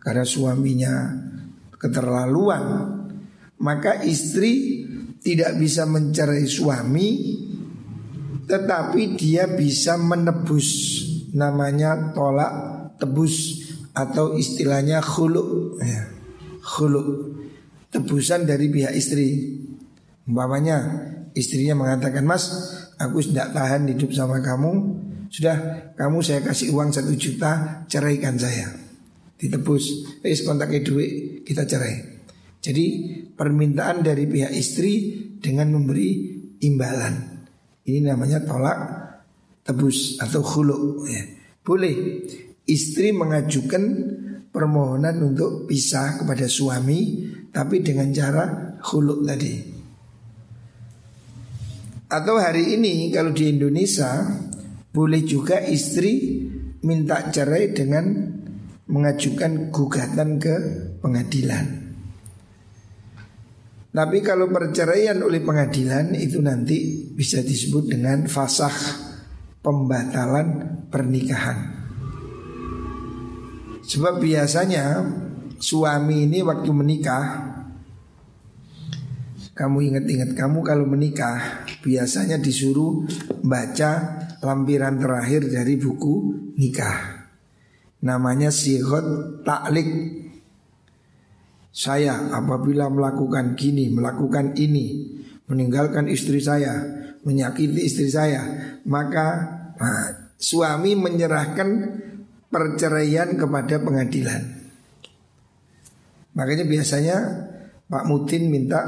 karena 0.00 0.24
suaminya 0.24 0.94
keterlaluan, 1.80 2.64
maka 3.62 4.04
istri 4.04 4.84
tidak 5.22 5.58
bisa 5.58 5.82
mencerai 5.84 6.46
suami 6.46 7.10
Tetapi 8.48 9.18
dia 9.18 9.44
bisa 9.44 10.00
menebus 10.00 11.04
Namanya 11.34 12.12
tolak 12.16 12.52
tebus 12.96 13.66
Atau 13.92 14.38
istilahnya 14.38 15.02
khuluk 15.02 15.80
ya. 15.82 16.06
Khuluk 16.62 17.38
Tebusan 17.88 18.44
dari 18.44 18.68
pihak 18.68 18.92
istri. 18.92 19.56
Umpamanya 20.28 20.76
istrinya 21.32 21.72
mengatakan 21.72 22.20
Mas 22.28 22.52
aku 23.00 23.24
tidak 23.24 23.56
tahan 23.56 23.88
hidup 23.88 24.12
sama 24.12 24.44
kamu. 24.44 25.00
Sudah 25.32 25.88
kamu 25.96 26.20
saya 26.20 26.44
kasih 26.44 26.76
uang 26.76 26.92
satu 26.92 27.16
juta 27.16 27.84
Ceraikan 27.88 28.36
saya. 28.36 28.68
Ditebus. 29.40 30.20
Eh 30.20 30.36
kontaknya 30.44 30.84
duit 30.84 31.42
kita 31.48 31.64
cerai. 31.64 32.20
Jadi 32.60 32.84
permintaan 33.32 34.02
dari 34.04 34.28
pihak 34.28 34.52
istri 34.52 35.24
Dengan 35.38 35.70
memberi 35.70 36.34
imbalan. 36.66 37.14
Ini 37.86 38.10
namanya 38.10 38.42
tolak 38.42 39.07
tebus 39.68 40.16
atau 40.16 40.40
khuluk 40.40 41.04
ya. 41.04 41.22
Boleh 41.60 42.24
istri 42.64 43.12
mengajukan 43.12 43.84
permohonan 44.48 45.20
untuk 45.20 45.68
pisah 45.68 46.24
kepada 46.24 46.48
suami 46.48 47.28
Tapi 47.52 47.84
dengan 47.84 48.08
cara 48.08 48.44
khuluk 48.80 49.24
tadi 49.28 49.78
atau 52.08 52.40
hari 52.40 52.72
ini 52.72 53.12
kalau 53.12 53.36
di 53.36 53.52
Indonesia 53.52 54.24
boleh 54.88 55.20
juga 55.28 55.60
istri 55.60 56.40
minta 56.88 57.28
cerai 57.28 57.76
dengan 57.76 58.32
mengajukan 58.88 59.68
gugatan 59.68 60.40
ke 60.40 60.54
pengadilan. 61.04 61.66
Tapi 63.92 64.18
kalau 64.24 64.48
perceraian 64.48 65.20
oleh 65.20 65.44
pengadilan 65.44 66.16
itu 66.16 66.40
nanti 66.40 67.12
bisa 67.12 67.44
disebut 67.44 67.92
dengan 67.92 68.24
fasah 68.24 68.72
pembatalan 69.68 70.80
pernikahan. 70.88 71.76
Sebab 73.84 74.16
biasanya 74.16 75.04
suami 75.60 76.24
ini 76.24 76.40
waktu 76.40 76.72
menikah 76.72 77.24
kamu 79.52 79.92
ingat-ingat 79.92 80.38
kamu 80.38 80.64
kalau 80.64 80.88
menikah 80.88 81.68
biasanya 81.84 82.40
disuruh 82.40 83.04
baca 83.44 84.24
lampiran 84.40 84.96
terakhir 84.96 85.52
dari 85.52 85.76
buku 85.76 86.14
nikah. 86.56 87.28
Namanya 88.06 88.48
sigot 88.54 89.04
taklik. 89.42 89.90
Saya 91.74 92.32
apabila 92.32 92.86
melakukan 92.86 93.58
gini, 93.58 93.90
melakukan 93.90 94.54
ini, 94.56 95.18
meninggalkan 95.50 96.06
istri 96.06 96.38
saya, 96.38 96.86
menyakiti 97.26 97.82
istri 97.82 98.06
saya, 98.10 98.46
maka 98.86 99.57
nah, 99.78 100.34
suami 100.38 100.94
menyerahkan 100.98 101.68
perceraian 102.48 103.34
kepada 103.34 103.80
pengadilan. 103.80 104.42
Makanya 106.38 106.64
biasanya 106.64 107.16
Pak 107.90 108.04
Mutin 108.06 108.46
minta 108.46 108.80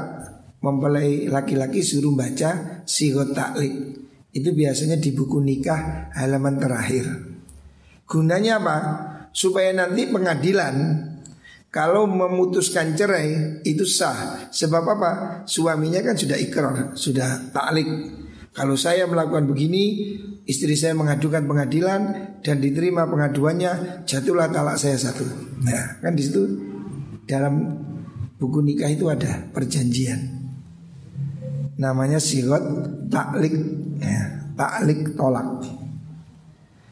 mempelai 0.61 1.27
laki-laki 1.27 1.81
suruh 1.81 2.13
baca 2.15 2.83
sigot 2.87 3.33
taklik. 3.33 3.99
Itu 4.31 4.55
biasanya 4.55 4.95
di 4.95 5.11
buku 5.11 5.43
nikah 5.43 6.13
halaman 6.15 6.55
terakhir. 6.55 7.05
Gunanya 8.07 8.63
apa? 8.63 8.77
Supaya 9.35 9.75
nanti 9.75 10.07
pengadilan 10.07 10.75
kalau 11.71 12.07
memutuskan 12.07 12.95
cerai 12.95 13.59
itu 13.63 13.83
sah. 13.83 14.47
Sebab 14.51 14.83
apa? 14.87 15.11
Suaminya 15.47 15.99
kan 16.03 16.15
sudah 16.15 16.35
ikrar, 16.39 16.95
sudah 16.95 17.51
taklik. 17.51 17.87
Kalau 18.51 18.75
saya 18.75 19.07
melakukan 19.07 19.47
begini, 19.47 20.15
istri 20.43 20.75
saya 20.75 20.91
mengadukan 20.91 21.47
pengadilan 21.47 22.01
dan 22.43 22.57
diterima 22.59 23.07
pengaduannya, 23.07 24.03
jatuhlah 24.03 24.51
talak 24.51 24.75
saya 24.75 24.99
satu. 24.99 25.23
Nah, 25.63 26.03
kan 26.03 26.11
di 26.11 26.23
situ 26.27 26.43
dalam 27.23 27.79
buku 28.35 28.59
nikah 28.59 28.91
itu 28.91 29.07
ada 29.07 29.47
perjanjian 29.55 30.41
namanya 31.81 32.21
sigot 32.21 32.61
taklik 33.09 33.57
ya, 33.97 34.53
taklik 34.53 35.17
tolak. 35.17 35.65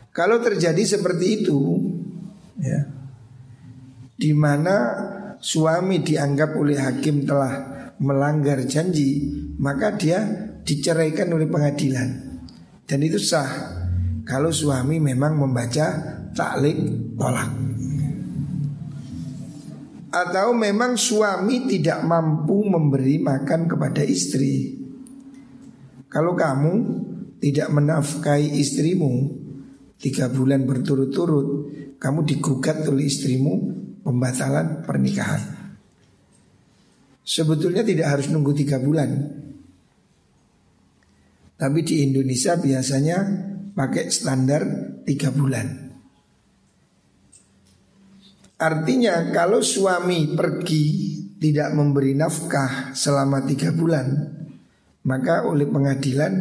Kalau 0.10 0.42
terjadi 0.42 0.82
seperti 0.82 1.46
itu, 1.46 1.78
ya, 2.58 2.90
di 4.18 4.34
mana 4.34 4.76
suami 5.38 6.02
dianggap 6.02 6.58
oleh 6.58 6.82
hakim 6.82 7.24
telah 7.30 7.54
melanggar 8.02 8.66
janji, 8.66 9.30
maka 9.62 9.94
dia 9.94 10.49
diceraikan 10.66 11.30
oleh 11.34 11.48
pengadilan. 11.48 12.10
Dan 12.84 13.00
itu 13.06 13.22
sah 13.22 13.50
kalau 14.26 14.50
suami 14.50 14.98
memang 14.98 15.38
membaca 15.38 15.88
taklik 16.34 16.78
tolak. 17.16 17.52
Atau 20.10 20.58
memang 20.58 20.98
suami 20.98 21.70
tidak 21.70 22.02
mampu 22.02 22.66
memberi 22.66 23.22
makan 23.22 23.70
kepada 23.70 24.02
istri 24.02 24.80
kalau 26.10 26.34
kamu 26.34 26.74
tidak 27.38 27.70
menafkahi 27.70 28.58
istrimu 28.58 29.30
tiga 30.02 30.26
bulan 30.26 30.66
berturut-turut, 30.66 31.48
kamu 32.02 32.26
digugat 32.26 32.82
oleh 32.90 33.06
istrimu 33.06 33.54
pembatalan 34.02 34.82
pernikahan. 34.82 35.38
Sebetulnya 37.22 37.86
tidak 37.86 38.10
harus 38.10 38.34
nunggu 38.34 38.58
tiga 38.58 38.82
bulan. 38.82 39.38
Tapi 41.60 41.80
di 41.84 42.08
Indonesia 42.08 42.56
biasanya 42.56 43.18
pakai 43.76 44.08
standar 44.08 44.64
tiga 45.04 45.28
bulan. 45.36 45.92
Artinya 48.60 49.32
kalau 49.36 49.60
suami 49.60 50.36
pergi 50.40 50.86
tidak 51.40 51.76
memberi 51.76 52.16
nafkah 52.16 52.96
selama 52.96 53.44
tiga 53.44 53.72
bulan 53.76 54.08
maka 55.08 55.48
oleh 55.48 55.68
pengadilan 55.68 56.34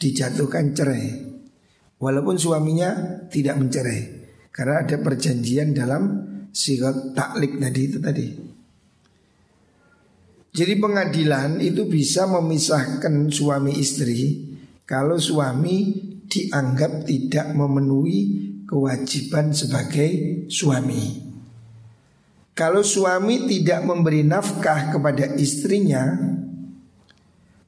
dijatuhkan 0.00 0.72
cerai. 0.72 1.24
Walaupun 1.96 2.36
suaminya 2.36 3.24
tidak 3.32 3.56
mencerai 3.56 4.00
karena 4.52 4.84
ada 4.84 4.96
perjanjian 5.00 5.72
dalam 5.72 6.02
sigat 6.52 7.16
taklik 7.16 7.56
tadi 7.56 7.80
itu 7.80 7.98
tadi. 8.00 8.26
Jadi 10.56 10.74
pengadilan 10.80 11.60
itu 11.60 11.84
bisa 11.84 12.24
memisahkan 12.24 13.28
suami 13.28 13.76
istri 13.76 14.45
kalau 14.86 15.18
suami 15.18 15.98
dianggap 16.30 17.10
tidak 17.10 17.50
memenuhi 17.58 18.18
kewajiban 18.70 19.50
sebagai 19.50 20.10
suami. 20.46 21.26
Kalau 22.56 22.80
suami 22.80 23.50
tidak 23.50 23.84
memberi 23.84 24.22
nafkah 24.22 24.94
kepada 24.94 25.34
istrinya, 25.36 26.16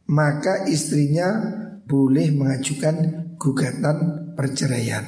maka 0.08 0.64
istrinya 0.70 1.28
boleh 1.84 2.32
mengajukan 2.32 2.96
gugatan 3.36 4.30
perceraian. 4.32 5.04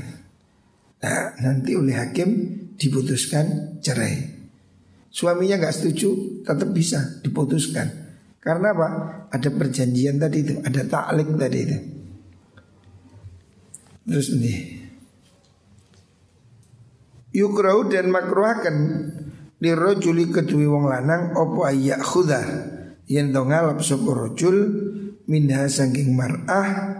Nah, 1.01 1.33
nanti 1.40 1.79
oleh 1.79 1.96
hakim 1.96 2.29
diputuskan 2.77 3.79
cerai. 3.81 4.37
Suaminya 5.09 5.62
nggak 5.62 5.75
setuju, 5.79 6.42
tetap 6.44 6.70
bisa 6.75 7.23
diputuskan. 7.25 7.88
Karena 8.40 8.77
apa? 8.77 8.88
Ada 9.33 9.49
perjanjian 9.49 10.20
tadi 10.20 10.44
itu, 10.44 10.55
ada 10.61 10.83
taklik 10.85 11.29
tadi 11.40 11.59
itu. 11.64 11.99
Terus 14.11 14.35
ini. 14.35 14.55
Yukrau 17.31 17.87
dan 17.87 18.11
makruhakan 18.11 18.77
lirojuli 19.62 20.35
kedui 20.35 20.66
wong 20.66 20.90
lanang 20.90 21.31
opo 21.38 21.62
ayak 21.62 22.03
khudah 22.03 22.42
yen 23.07 23.31
ngalap 23.31 23.79
sapa 23.87 24.11
rajul 24.11 24.66
minha 25.31 25.62
saking 25.70 26.11
mar'ah 26.18 26.99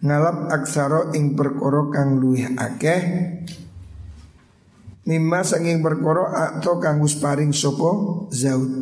ngalap 0.00 0.48
aksara 0.48 1.12
ing 1.12 1.36
perkara 1.36 1.92
kang 1.92 2.16
luwih 2.16 2.56
akeh. 2.56 3.02
Mimma 5.04 5.44
saking 5.44 5.84
perkara 5.84 6.56
atau 6.56 6.80
kang 6.80 7.04
paring 7.04 7.52
sapa 7.52 7.90
zaud. 8.32 8.72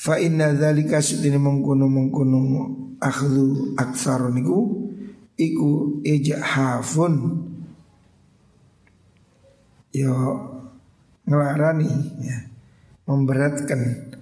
Fa 0.00 0.16
inna 0.16 0.56
dzalika 0.56 1.04
sudine 1.04 1.36
mengkono 1.36 1.84
mengkono 1.84 2.40
akhlu 3.04 3.76
aksara 3.76 4.32
niku 4.32 4.89
iku 5.40 6.04
ijhafun 6.04 7.14
yo 9.96 10.14
ngelarani 11.24 11.90
ya. 12.20 12.38
Memberatkan 13.10 14.14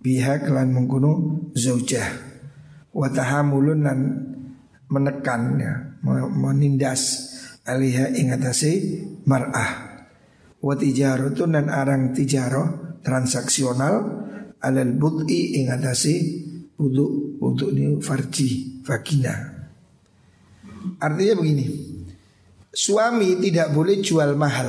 biha 0.00 0.40
kelan 0.40 0.72
mengkuno 0.72 1.42
zaujah. 1.52 2.06
Wa 2.96 3.12
tahamulun 3.12 3.80
dan 3.84 4.00
menekan 4.88 5.42
ya. 5.60 5.74
Menindas 6.32 7.34
aliha 7.66 8.14
ingatasi 8.14 9.02
mar'ah. 9.26 10.00
Wa 10.62 10.72
tijaratun 10.78 11.60
dan 11.60 11.66
arang 11.68 12.16
tijaro 12.16 12.96
transaksional 13.04 13.94
alal 14.64 14.92
bud'i 14.96 15.60
ingatasi 15.62 16.14
buduk 16.74 17.38
buduk 17.38 17.70
ini 17.76 18.00
farji 18.00 18.80
vagina 18.82 19.55
Artinya 21.00 21.34
begini. 21.38 21.66
Suami 22.76 23.40
tidak 23.40 23.72
boleh 23.72 24.04
jual 24.04 24.36
mahal. 24.36 24.68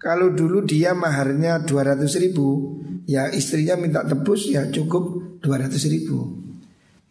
Kalau 0.00 0.34
dulu 0.34 0.66
dia 0.66 0.96
maharnya 0.98 1.62
200 1.62 2.10
ribu 2.18 2.74
Ya 3.02 3.30
istrinya 3.30 3.74
minta 3.78 4.02
tebus 4.06 4.50
ya 4.50 4.66
cukup 4.70 5.38
200 5.42 5.74
ribu. 5.90 6.42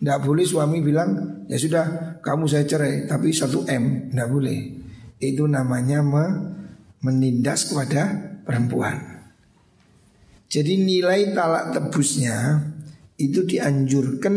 Tidak 0.02 0.20
boleh 0.24 0.44
suami 0.44 0.82
bilang 0.82 1.44
Ya 1.46 1.62
sudah 1.62 2.18
kamu 2.26 2.50
saya 2.50 2.66
cerai 2.66 3.06
Tapi 3.06 3.30
1 3.32 3.70
M 3.70 3.84
Tidak 4.10 4.28
boleh. 4.28 4.60
Itu 5.22 5.46
namanya 5.46 6.02
me 6.02 6.26
menindas 7.02 7.70
kepada 7.70 8.14
perempuan. 8.46 9.26
Jadi 10.50 10.82
nilai 10.82 11.38
talak 11.38 11.78
tebusnya 11.78 12.66
Itu 13.16 13.46
dianjurkan 13.46 14.36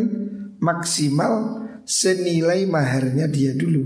maksimal 0.61 1.64
senilai 1.85 2.65
maharnya 2.69 3.29
dia 3.29 3.53
dulu. 3.57 3.85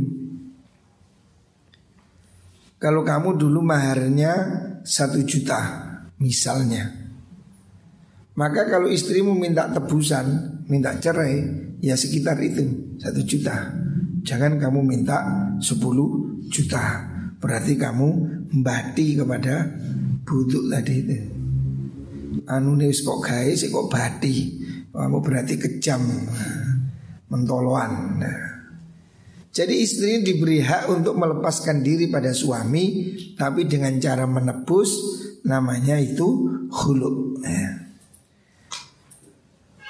Kalau 2.79 3.03
kamu 3.03 3.35
dulu 3.35 3.61
maharnya 3.63 4.33
satu 4.87 5.23
juta 5.27 5.61
misalnya. 6.23 6.95
Maka 8.39 8.71
kalau 8.71 8.87
istrimu 8.87 9.35
minta 9.35 9.67
tebusan, 9.67 10.63
minta 10.71 10.95
cerai 11.03 11.67
Ya 11.79 11.95
sekitar 11.95 12.43
itu 12.43 12.67
satu 12.99 13.23
juta. 13.23 13.71
Jangan 14.27 14.59
kamu 14.59 14.83
minta 14.83 15.23
sepuluh 15.63 16.43
juta. 16.51 17.07
Berarti 17.39 17.79
kamu 17.79 18.09
membati 18.51 19.15
kepada 19.15 19.63
buduk 20.27 20.67
tadi 20.67 20.95
itu. 21.07 21.19
Anu 22.51 22.75
nih 22.75 22.91
kok 22.91 23.23
gaya 23.23 23.55
kok 23.55 23.87
bati? 23.87 24.37
Kamu 24.91 25.23
berarti 25.23 25.55
kejam 25.55 26.03
Mentoloan 27.29 27.93
nah. 28.21 28.59
Jadi 29.49 29.75
istri 29.81 30.23
diberi 30.23 30.63
hak 30.63 30.93
untuk 30.93 31.19
melepaskan 31.19 31.83
diri 31.83 32.07
pada 32.13 32.31
suami 32.31 33.17
Tapi 33.35 33.67
dengan 33.67 33.97
cara 33.99 34.23
menebus 34.29 34.91
Namanya 35.49 35.97
itu 35.99 36.47
hulu 36.69 37.41
ya. 37.43 37.91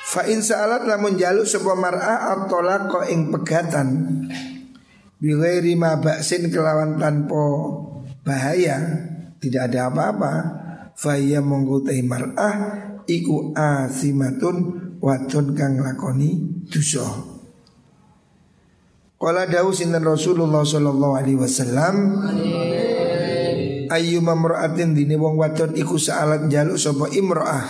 Fa 0.09 0.25
in 0.25 0.41
sa'alat 0.41 0.89
lamun 0.89 1.21
jaluk 1.21 1.45
sebuah 1.45 1.77
mar'ah 1.77 2.49
ko 2.89 3.05
ing 3.13 3.29
pegatan 3.29 3.89
Bilairi 5.21 5.77
ma 5.77 6.01
baksin 6.01 6.49
kelawan 6.49 6.97
tanpa 6.97 7.45
bahaya 8.25 8.79
Tidak 9.37 9.69
ada 9.69 9.93
apa-apa 9.93 10.33
Faya 10.97 11.45
mengkutai 11.45 12.01
mar'ah 12.09 12.57
Iku 13.05 13.53
asimatun 13.53 14.88
Wadon 14.99 15.55
kang 15.55 15.79
lakoni 15.79 16.43
dusoh 16.67 17.39
Qala 19.19 19.51
dawu 19.51 19.75
sinten 19.75 20.03
Rasulullah 20.03 20.63
sallallahu 20.63 21.15
alaihi 21.19 21.39
wasallam 21.39 21.95
Ayu 23.89 24.21
mamra'atin 24.21 24.93
dini 24.93 25.17
wong 25.17 25.41
wadon 25.41 25.73
iku 25.73 25.97
sa'alat 25.97 26.53
jaluk 26.53 26.77
sapa 26.77 27.09
imra'ah? 27.09 27.67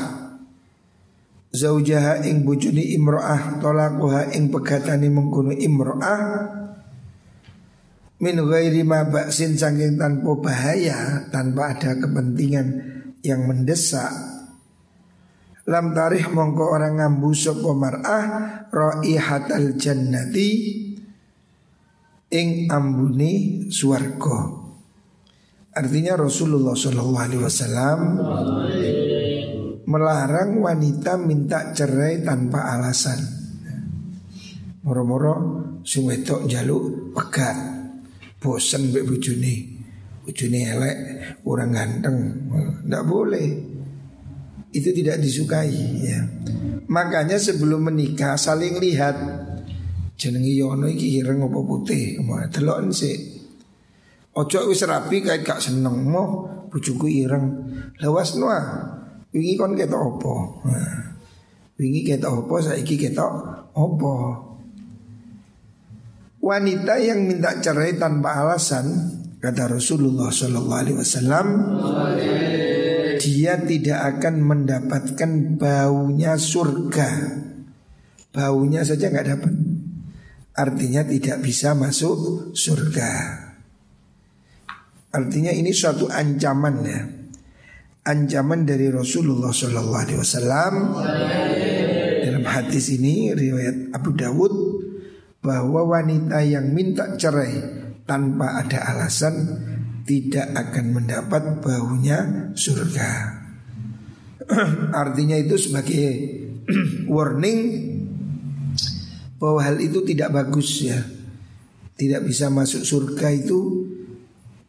Zaujaha 1.54 2.26
ing 2.26 2.42
bujuni 2.42 2.90
imra'ah 2.98 3.62
tolakuha 3.62 4.34
ing 4.34 4.50
pegatani 4.50 5.06
mengkono 5.14 5.54
imra'ah? 5.54 6.20
Min 8.18 8.34
ghairi 8.34 8.82
ma 8.82 9.06
ba'sin 9.06 9.54
saking 9.54 9.94
tanpa 9.94 10.34
bahaya 10.42 11.22
Tanpa 11.30 11.70
ada 11.70 11.94
kepentingan 11.94 12.66
yang 13.22 13.46
mendesak 13.46 14.10
Lam 15.68 15.92
tarih 15.92 16.32
mongko 16.32 16.64
orang 16.72 16.96
ngambu 16.96 17.30
sapa 17.36 17.70
mar'ah 17.76 18.24
Ra'ihatal 18.72 19.76
jannati 19.76 20.50
ing 22.32 22.72
ambuni 22.72 23.64
suarko. 23.68 24.64
Artinya 25.76 26.16
Rasulullah 26.16 26.72
Shallallahu 26.72 27.20
Alaihi 27.20 27.42
Wasallam 27.44 28.00
melarang 29.88 30.56
wanita 30.60 31.20
minta 31.20 31.72
cerai 31.76 32.24
tanpa 32.24 32.72
alasan. 32.72 33.20
Moro-moro 34.88 35.34
sing 35.84 36.08
jaluk 36.48 37.12
pegat, 37.12 37.56
bosen 38.40 38.88
mbek 38.88 39.04
bojone. 39.04 39.54
Bojone 40.24 40.60
elek, 40.64 40.96
kurang 41.44 41.72
ganteng. 41.72 42.16
Ndak 42.88 43.02
boleh. 43.04 43.77
Itu 44.78 44.94
tidak 44.94 45.18
disukai 45.18 45.74
ya. 45.98 46.22
Makanya 46.86 47.34
sebelum 47.34 47.90
menikah 47.90 48.38
saling 48.38 48.78
lihat. 48.78 49.18
Jenengi 50.18 50.58
yono 50.58 50.90
iki 50.90 51.22
ireng 51.22 51.46
apa 51.46 51.58
putih? 51.62 52.18
Delok 52.50 52.90
sik. 52.90 53.18
Ojo 54.34 54.70
wis 54.70 54.82
rapi 54.86 55.22
kait 55.22 55.46
gak 55.46 55.62
seneng 55.62 56.06
mo 56.06 56.46
bojoku 56.70 57.06
ireng. 57.06 57.46
Lawas 58.02 58.38
noa 58.38 58.62
Wingi 59.28 59.60
kon 59.60 59.76
ketok 59.76 60.02
apa? 60.18 60.34
Nah, 60.72 60.98
Wingi 61.76 62.02
ketok 62.02 62.46
apa 62.46 62.54
saiki 62.64 62.96
ketok 62.96 63.32
apa? 63.76 64.14
Wanita 66.38 66.94
yang 67.02 67.28
minta 67.28 67.58
cerai 67.60 67.98
tanpa 67.98 68.40
alasan 68.40 69.18
Kata 69.38 69.70
Rasulullah 69.70 70.34
Sallallahu 70.34 70.80
Alaihi 70.82 70.98
Wasallam 70.98 71.46
Dia 73.28 73.60
tidak 73.60 74.16
akan 74.16 74.40
mendapatkan 74.40 75.60
baunya 75.60 76.40
surga 76.40 77.44
Baunya 78.32 78.84
saja 78.84 79.12
nggak 79.12 79.28
dapat 79.28 79.52
artinya 80.58 81.06
tidak 81.06 81.38
bisa 81.40 81.72
masuk 81.72 82.50
surga. 82.52 83.10
Artinya 85.14 85.54
ini 85.54 85.70
suatu 85.70 86.10
ancaman 86.10 86.76
ya. 86.84 87.00
Ancaman 88.08 88.64
dari 88.66 88.88
Rasulullah 88.90 89.52
Wasallam 89.52 90.74
dalam 92.24 92.44
hadis 92.44 92.92
ini 92.92 93.32
riwayat 93.32 93.92
Abu 93.96 94.16
Dawud 94.16 94.54
bahwa 95.44 95.84
wanita 95.84 96.40
yang 96.44 96.72
minta 96.72 97.16
cerai 97.16 97.58
tanpa 98.04 98.64
ada 98.64 98.86
alasan 98.92 99.34
tidak 100.08 100.56
akan 100.56 100.96
mendapat 100.96 101.60
baunya 101.60 102.48
surga. 102.56 103.10
Artinya 105.04 105.36
itu 105.36 105.60
sebagai 105.60 106.08
warning 107.12 107.60
bahwa 109.36 109.60
hal 109.60 109.76
itu 109.76 110.00
tidak 110.08 110.32
bagus 110.32 110.80
ya. 110.80 110.96
Tidak 111.98 112.24
bisa 112.24 112.48
masuk 112.48 112.88
surga 112.88 113.28
itu 113.36 113.84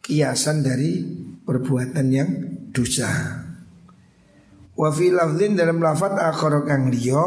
kiasan 0.04 0.60
dari 0.60 1.00
perbuatan 1.40 2.06
yang 2.12 2.30
dosa. 2.68 3.08
Wa 4.76 4.90
fi 4.92 5.08
dalam 5.56 5.78
lafaz 5.80 6.20
akhar 6.20 6.68
kang 6.68 6.92
liya 6.92 7.24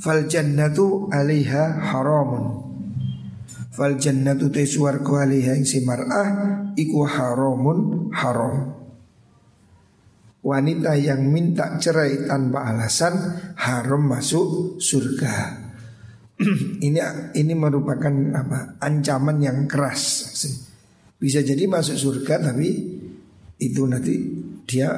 fal 0.00 0.24
jannatu 0.24 1.12
'alaiha 1.12 1.92
haramun. 1.92 2.69
Fal 3.80 3.96
jannatu 3.96 4.52
te 4.52 4.68
swarga 4.68 5.24
'alaiha 5.24 5.56
ing 5.56 5.64
simarah 5.64 6.28
iku 6.76 7.08
haramun 7.08 8.12
haram. 8.12 8.76
Wanita 10.44 11.00
yang 11.00 11.24
minta 11.24 11.80
cerai 11.80 12.28
tanpa 12.28 12.68
alasan 12.68 13.16
haram 13.56 14.04
masuk 14.04 14.76
surga. 14.76 15.32
ini 16.84 17.00
ini 17.32 17.52
merupakan 17.56 18.12
apa 18.36 18.76
ancaman 18.84 19.40
yang 19.40 19.64
keras 19.64 20.28
bisa 21.16 21.40
jadi 21.40 21.64
masuk 21.64 21.96
surga 21.96 22.52
tapi 22.52 23.00
itu 23.56 23.80
nanti 23.88 24.12
dia 24.68 24.92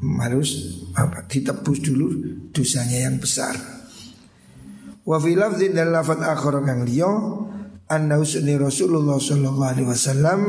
harus 0.00 0.48
apa 0.96 1.28
ditebus 1.28 1.84
dulu 1.84 2.08
dosanya 2.56 3.04
yang 3.04 3.20
besar. 3.20 3.52
Wa 5.04 5.20
fi 5.20 5.36
lafzin 5.36 5.76
dan 5.76 5.92
lafaz 5.92 6.24
akhar 6.24 6.64
kang 6.64 6.88
liya 6.88 7.44
anna 7.86 8.18
usni 8.18 8.58
Rasulullah 8.58 9.18
sallallahu 9.18 9.70
alaihi 9.70 9.88
wasallam. 9.88 10.40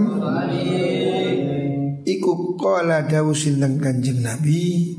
Iku 2.08 2.56
qala 2.58 3.06
dawusin 3.06 3.62
Kanjeng 3.78 4.24
Nabi? 4.24 4.96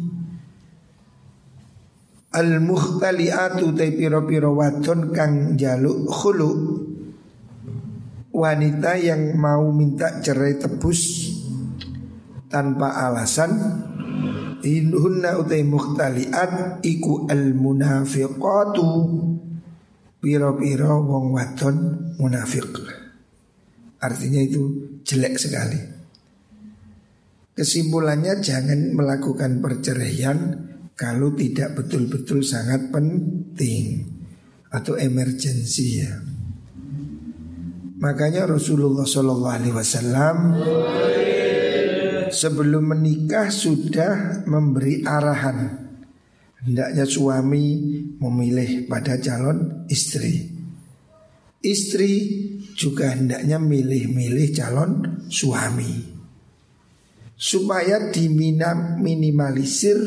Al 2.28 2.60
mukhtaliatu 2.60 3.72
te 3.72 3.88
piro-piro 3.90 4.52
wadon 4.52 5.10
kang 5.10 5.56
jaluk 5.56 6.06
khulu. 6.06 6.52
Wanita 8.28 8.94
yang 9.00 9.34
mau 9.34 9.72
minta 9.74 10.20
cerai 10.22 10.60
tebus 10.60 11.32
tanpa 12.52 13.08
alasan. 13.08 13.50
Inhunna 14.62 15.38
utai 15.40 15.64
mukhtaliat 15.64 16.84
iku 16.84 17.26
al 17.26 17.56
munafiqatu 17.56 18.86
Piro-piro 20.18 20.98
wong 21.06 21.30
wadon 21.30 21.76
munafik 22.18 22.66
Artinya 24.02 24.42
itu 24.42 24.62
jelek 25.06 25.38
sekali. 25.38 25.78
Kesimpulannya 27.54 28.38
jangan 28.38 28.94
melakukan 28.94 29.58
perceraian 29.58 30.38
kalau 30.94 31.34
tidak 31.34 31.74
betul-betul 31.78 32.42
sangat 32.42 32.90
penting 32.94 34.06
atau 34.70 34.94
emergensi 34.94 35.86
ya. 36.02 36.14
Makanya 37.98 38.46
Rasulullah 38.46 39.06
Wasallam 39.74 40.54
sebelum 42.30 42.94
menikah 42.94 43.50
sudah 43.50 44.46
memberi 44.46 45.02
arahan 45.02 45.87
hendaknya 46.64 47.04
suami 47.06 47.64
memilih 48.18 48.86
pada 48.90 49.20
calon 49.20 49.86
istri. 49.86 50.50
Istri 51.58 52.12
juga 52.78 53.10
hendaknya 53.14 53.58
milih-milih 53.58 54.54
calon 54.54 55.22
suami 55.26 56.18
supaya 57.38 58.10
diminimalisir 58.10 59.98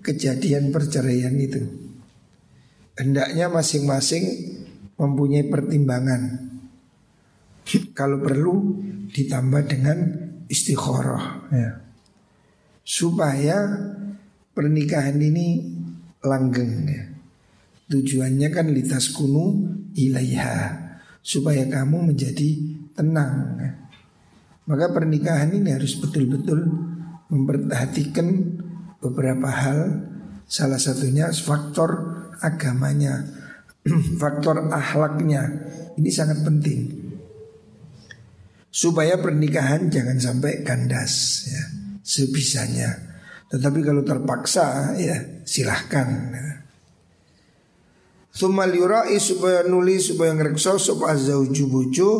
kejadian 0.00 0.72
perceraian 0.72 1.36
itu. 1.36 1.60
Hendaknya 2.96 3.52
masing-masing 3.52 4.24
mempunyai 4.96 5.48
pertimbangan 5.48 6.52
kalau 7.98 8.20
perlu 8.20 8.80
ditambah 9.12 9.62
dengan 9.68 9.98
istikharah 10.48 11.48
ya. 11.52 11.80
Supaya 12.82 13.62
pernikahan 14.52 15.16
ini 15.22 15.78
langgeng 16.22 16.88
ya. 16.88 17.04
Tujuannya 17.92 18.48
kan 18.48 18.72
litas 18.72 19.12
kunu 19.12 19.68
ilaiha 19.92 20.80
supaya 21.20 21.68
kamu 21.68 22.14
menjadi 22.14 22.48
tenang. 22.96 23.60
Ya. 23.60 23.70
Maka 24.66 24.94
pernikahan 24.94 25.52
ini 25.52 25.74
harus 25.74 25.98
betul-betul 26.00 26.64
memperhatikan 27.28 28.58
beberapa 29.02 29.50
hal. 29.50 30.08
Salah 30.48 30.80
satunya 30.80 31.32
faktor 31.32 31.90
agamanya, 32.40 33.28
faktor 34.22 34.72
akhlaknya. 34.72 35.42
Ini 35.98 36.08
sangat 36.08 36.40
penting 36.46 37.02
supaya 38.72 39.20
pernikahan 39.20 39.92
jangan 39.92 40.16
sampai 40.16 40.64
kandas 40.64 41.44
ya 41.52 41.62
sebisanya. 42.00 43.11
Tetapi 43.52 43.84
kalau 43.84 44.00
terpaksa 44.00 44.96
ya 44.96 45.44
silahkan. 45.44 46.08
Sumal 48.32 48.72
yurai 48.72 49.20
supaya 49.20 49.60
nulis 49.68 50.08
supaya 50.08 50.32
ngerekso 50.32 50.80
supaya 50.80 51.12
zauju 51.12 51.68
bojo 51.68 52.10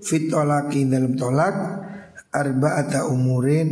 fitolaki 0.00 0.88
dalam 0.88 1.12
tolak 1.12 1.52
arba'ata 2.32 3.04
umurin 3.04 3.68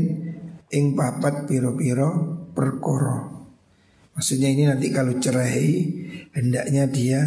ing 0.68 0.92
papat 0.92 1.48
piro-piro 1.48 2.36
perkoro. 2.52 3.48
Maksudnya 4.12 4.52
ini 4.52 4.68
nanti 4.68 4.92
kalau 4.92 5.16
cerai 5.16 5.72
hendaknya 6.36 6.84
dia 6.84 7.24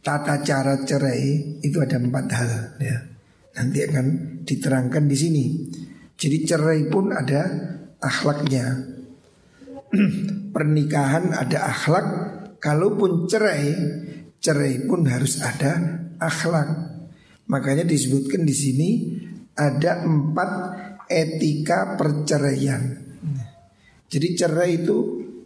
tata 0.00 0.40
cara 0.40 0.80
cerai 0.80 1.60
itu 1.60 1.76
ada 1.76 2.00
empat 2.00 2.26
hal 2.32 2.52
ya. 2.80 2.98
Nanti 3.60 3.84
akan 3.84 4.06
diterangkan 4.48 5.04
di 5.04 5.16
sini. 5.16 5.44
Jadi 6.16 6.36
cerai 6.48 6.88
pun 6.88 7.12
ada 7.12 7.76
akhlaknya. 8.00 8.66
Pernikahan 10.54 11.36
ada 11.36 11.70
akhlak. 11.70 12.06
Kalaupun 12.60 13.24
cerai, 13.24 13.72
cerai 14.36 14.84
pun 14.84 15.08
harus 15.08 15.40
ada 15.40 16.04
akhlak. 16.20 16.68
Makanya 17.48 17.88
disebutkan 17.88 18.44
di 18.44 18.52
sini 18.52 18.90
ada 19.56 20.04
empat 20.04 20.50
etika 21.08 21.96
perceraian. 21.96 23.00
Jadi 24.10 24.28
cerai 24.36 24.84
itu 24.84 24.96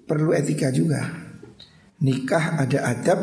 perlu 0.09 0.35
etika 0.35 0.75
juga. 0.75 1.07
Nikah 2.03 2.59
ada 2.59 2.79
adab, 2.91 3.21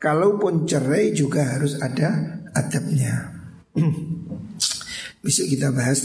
kalaupun 0.00 0.64
cerai 0.64 1.12
juga 1.12 1.56
harus 1.56 1.76
ada 1.78 2.40
adabnya. 2.56 3.36
Besok 5.22 5.46
kita 5.52 5.74
bahas 5.74 6.00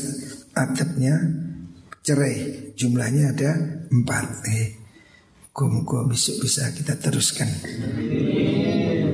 adabnya 0.51 1.15
cerai. 2.01 2.69
Jumlahnya 2.77 3.33
ada 3.33 3.51
empat. 3.89 4.25
Eh, 4.49 4.81
muka 5.51 6.07
besok 6.07 6.41
bisa 6.41 6.71
kita 6.73 6.97
teruskan. 6.97 7.49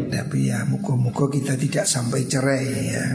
Tapi 0.08 0.38
ya 0.48 0.64
muka-muka 0.70 1.28
kita 1.28 1.60
tidak 1.60 1.86
sampai 1.90 2.24
cerai 2.30 2.66
ya. 2.88 3.06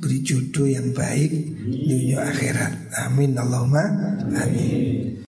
Beri 0.00 0.18
jodoh 0.24 0.64
yang 0.64 0.96
baik 0.96 1.32
dunia 1.68 2.24
akhirat. 2.24 2.96
Amin 3.04 3.36
Allahumma 3.36 3.84
amin. 4.32 5.20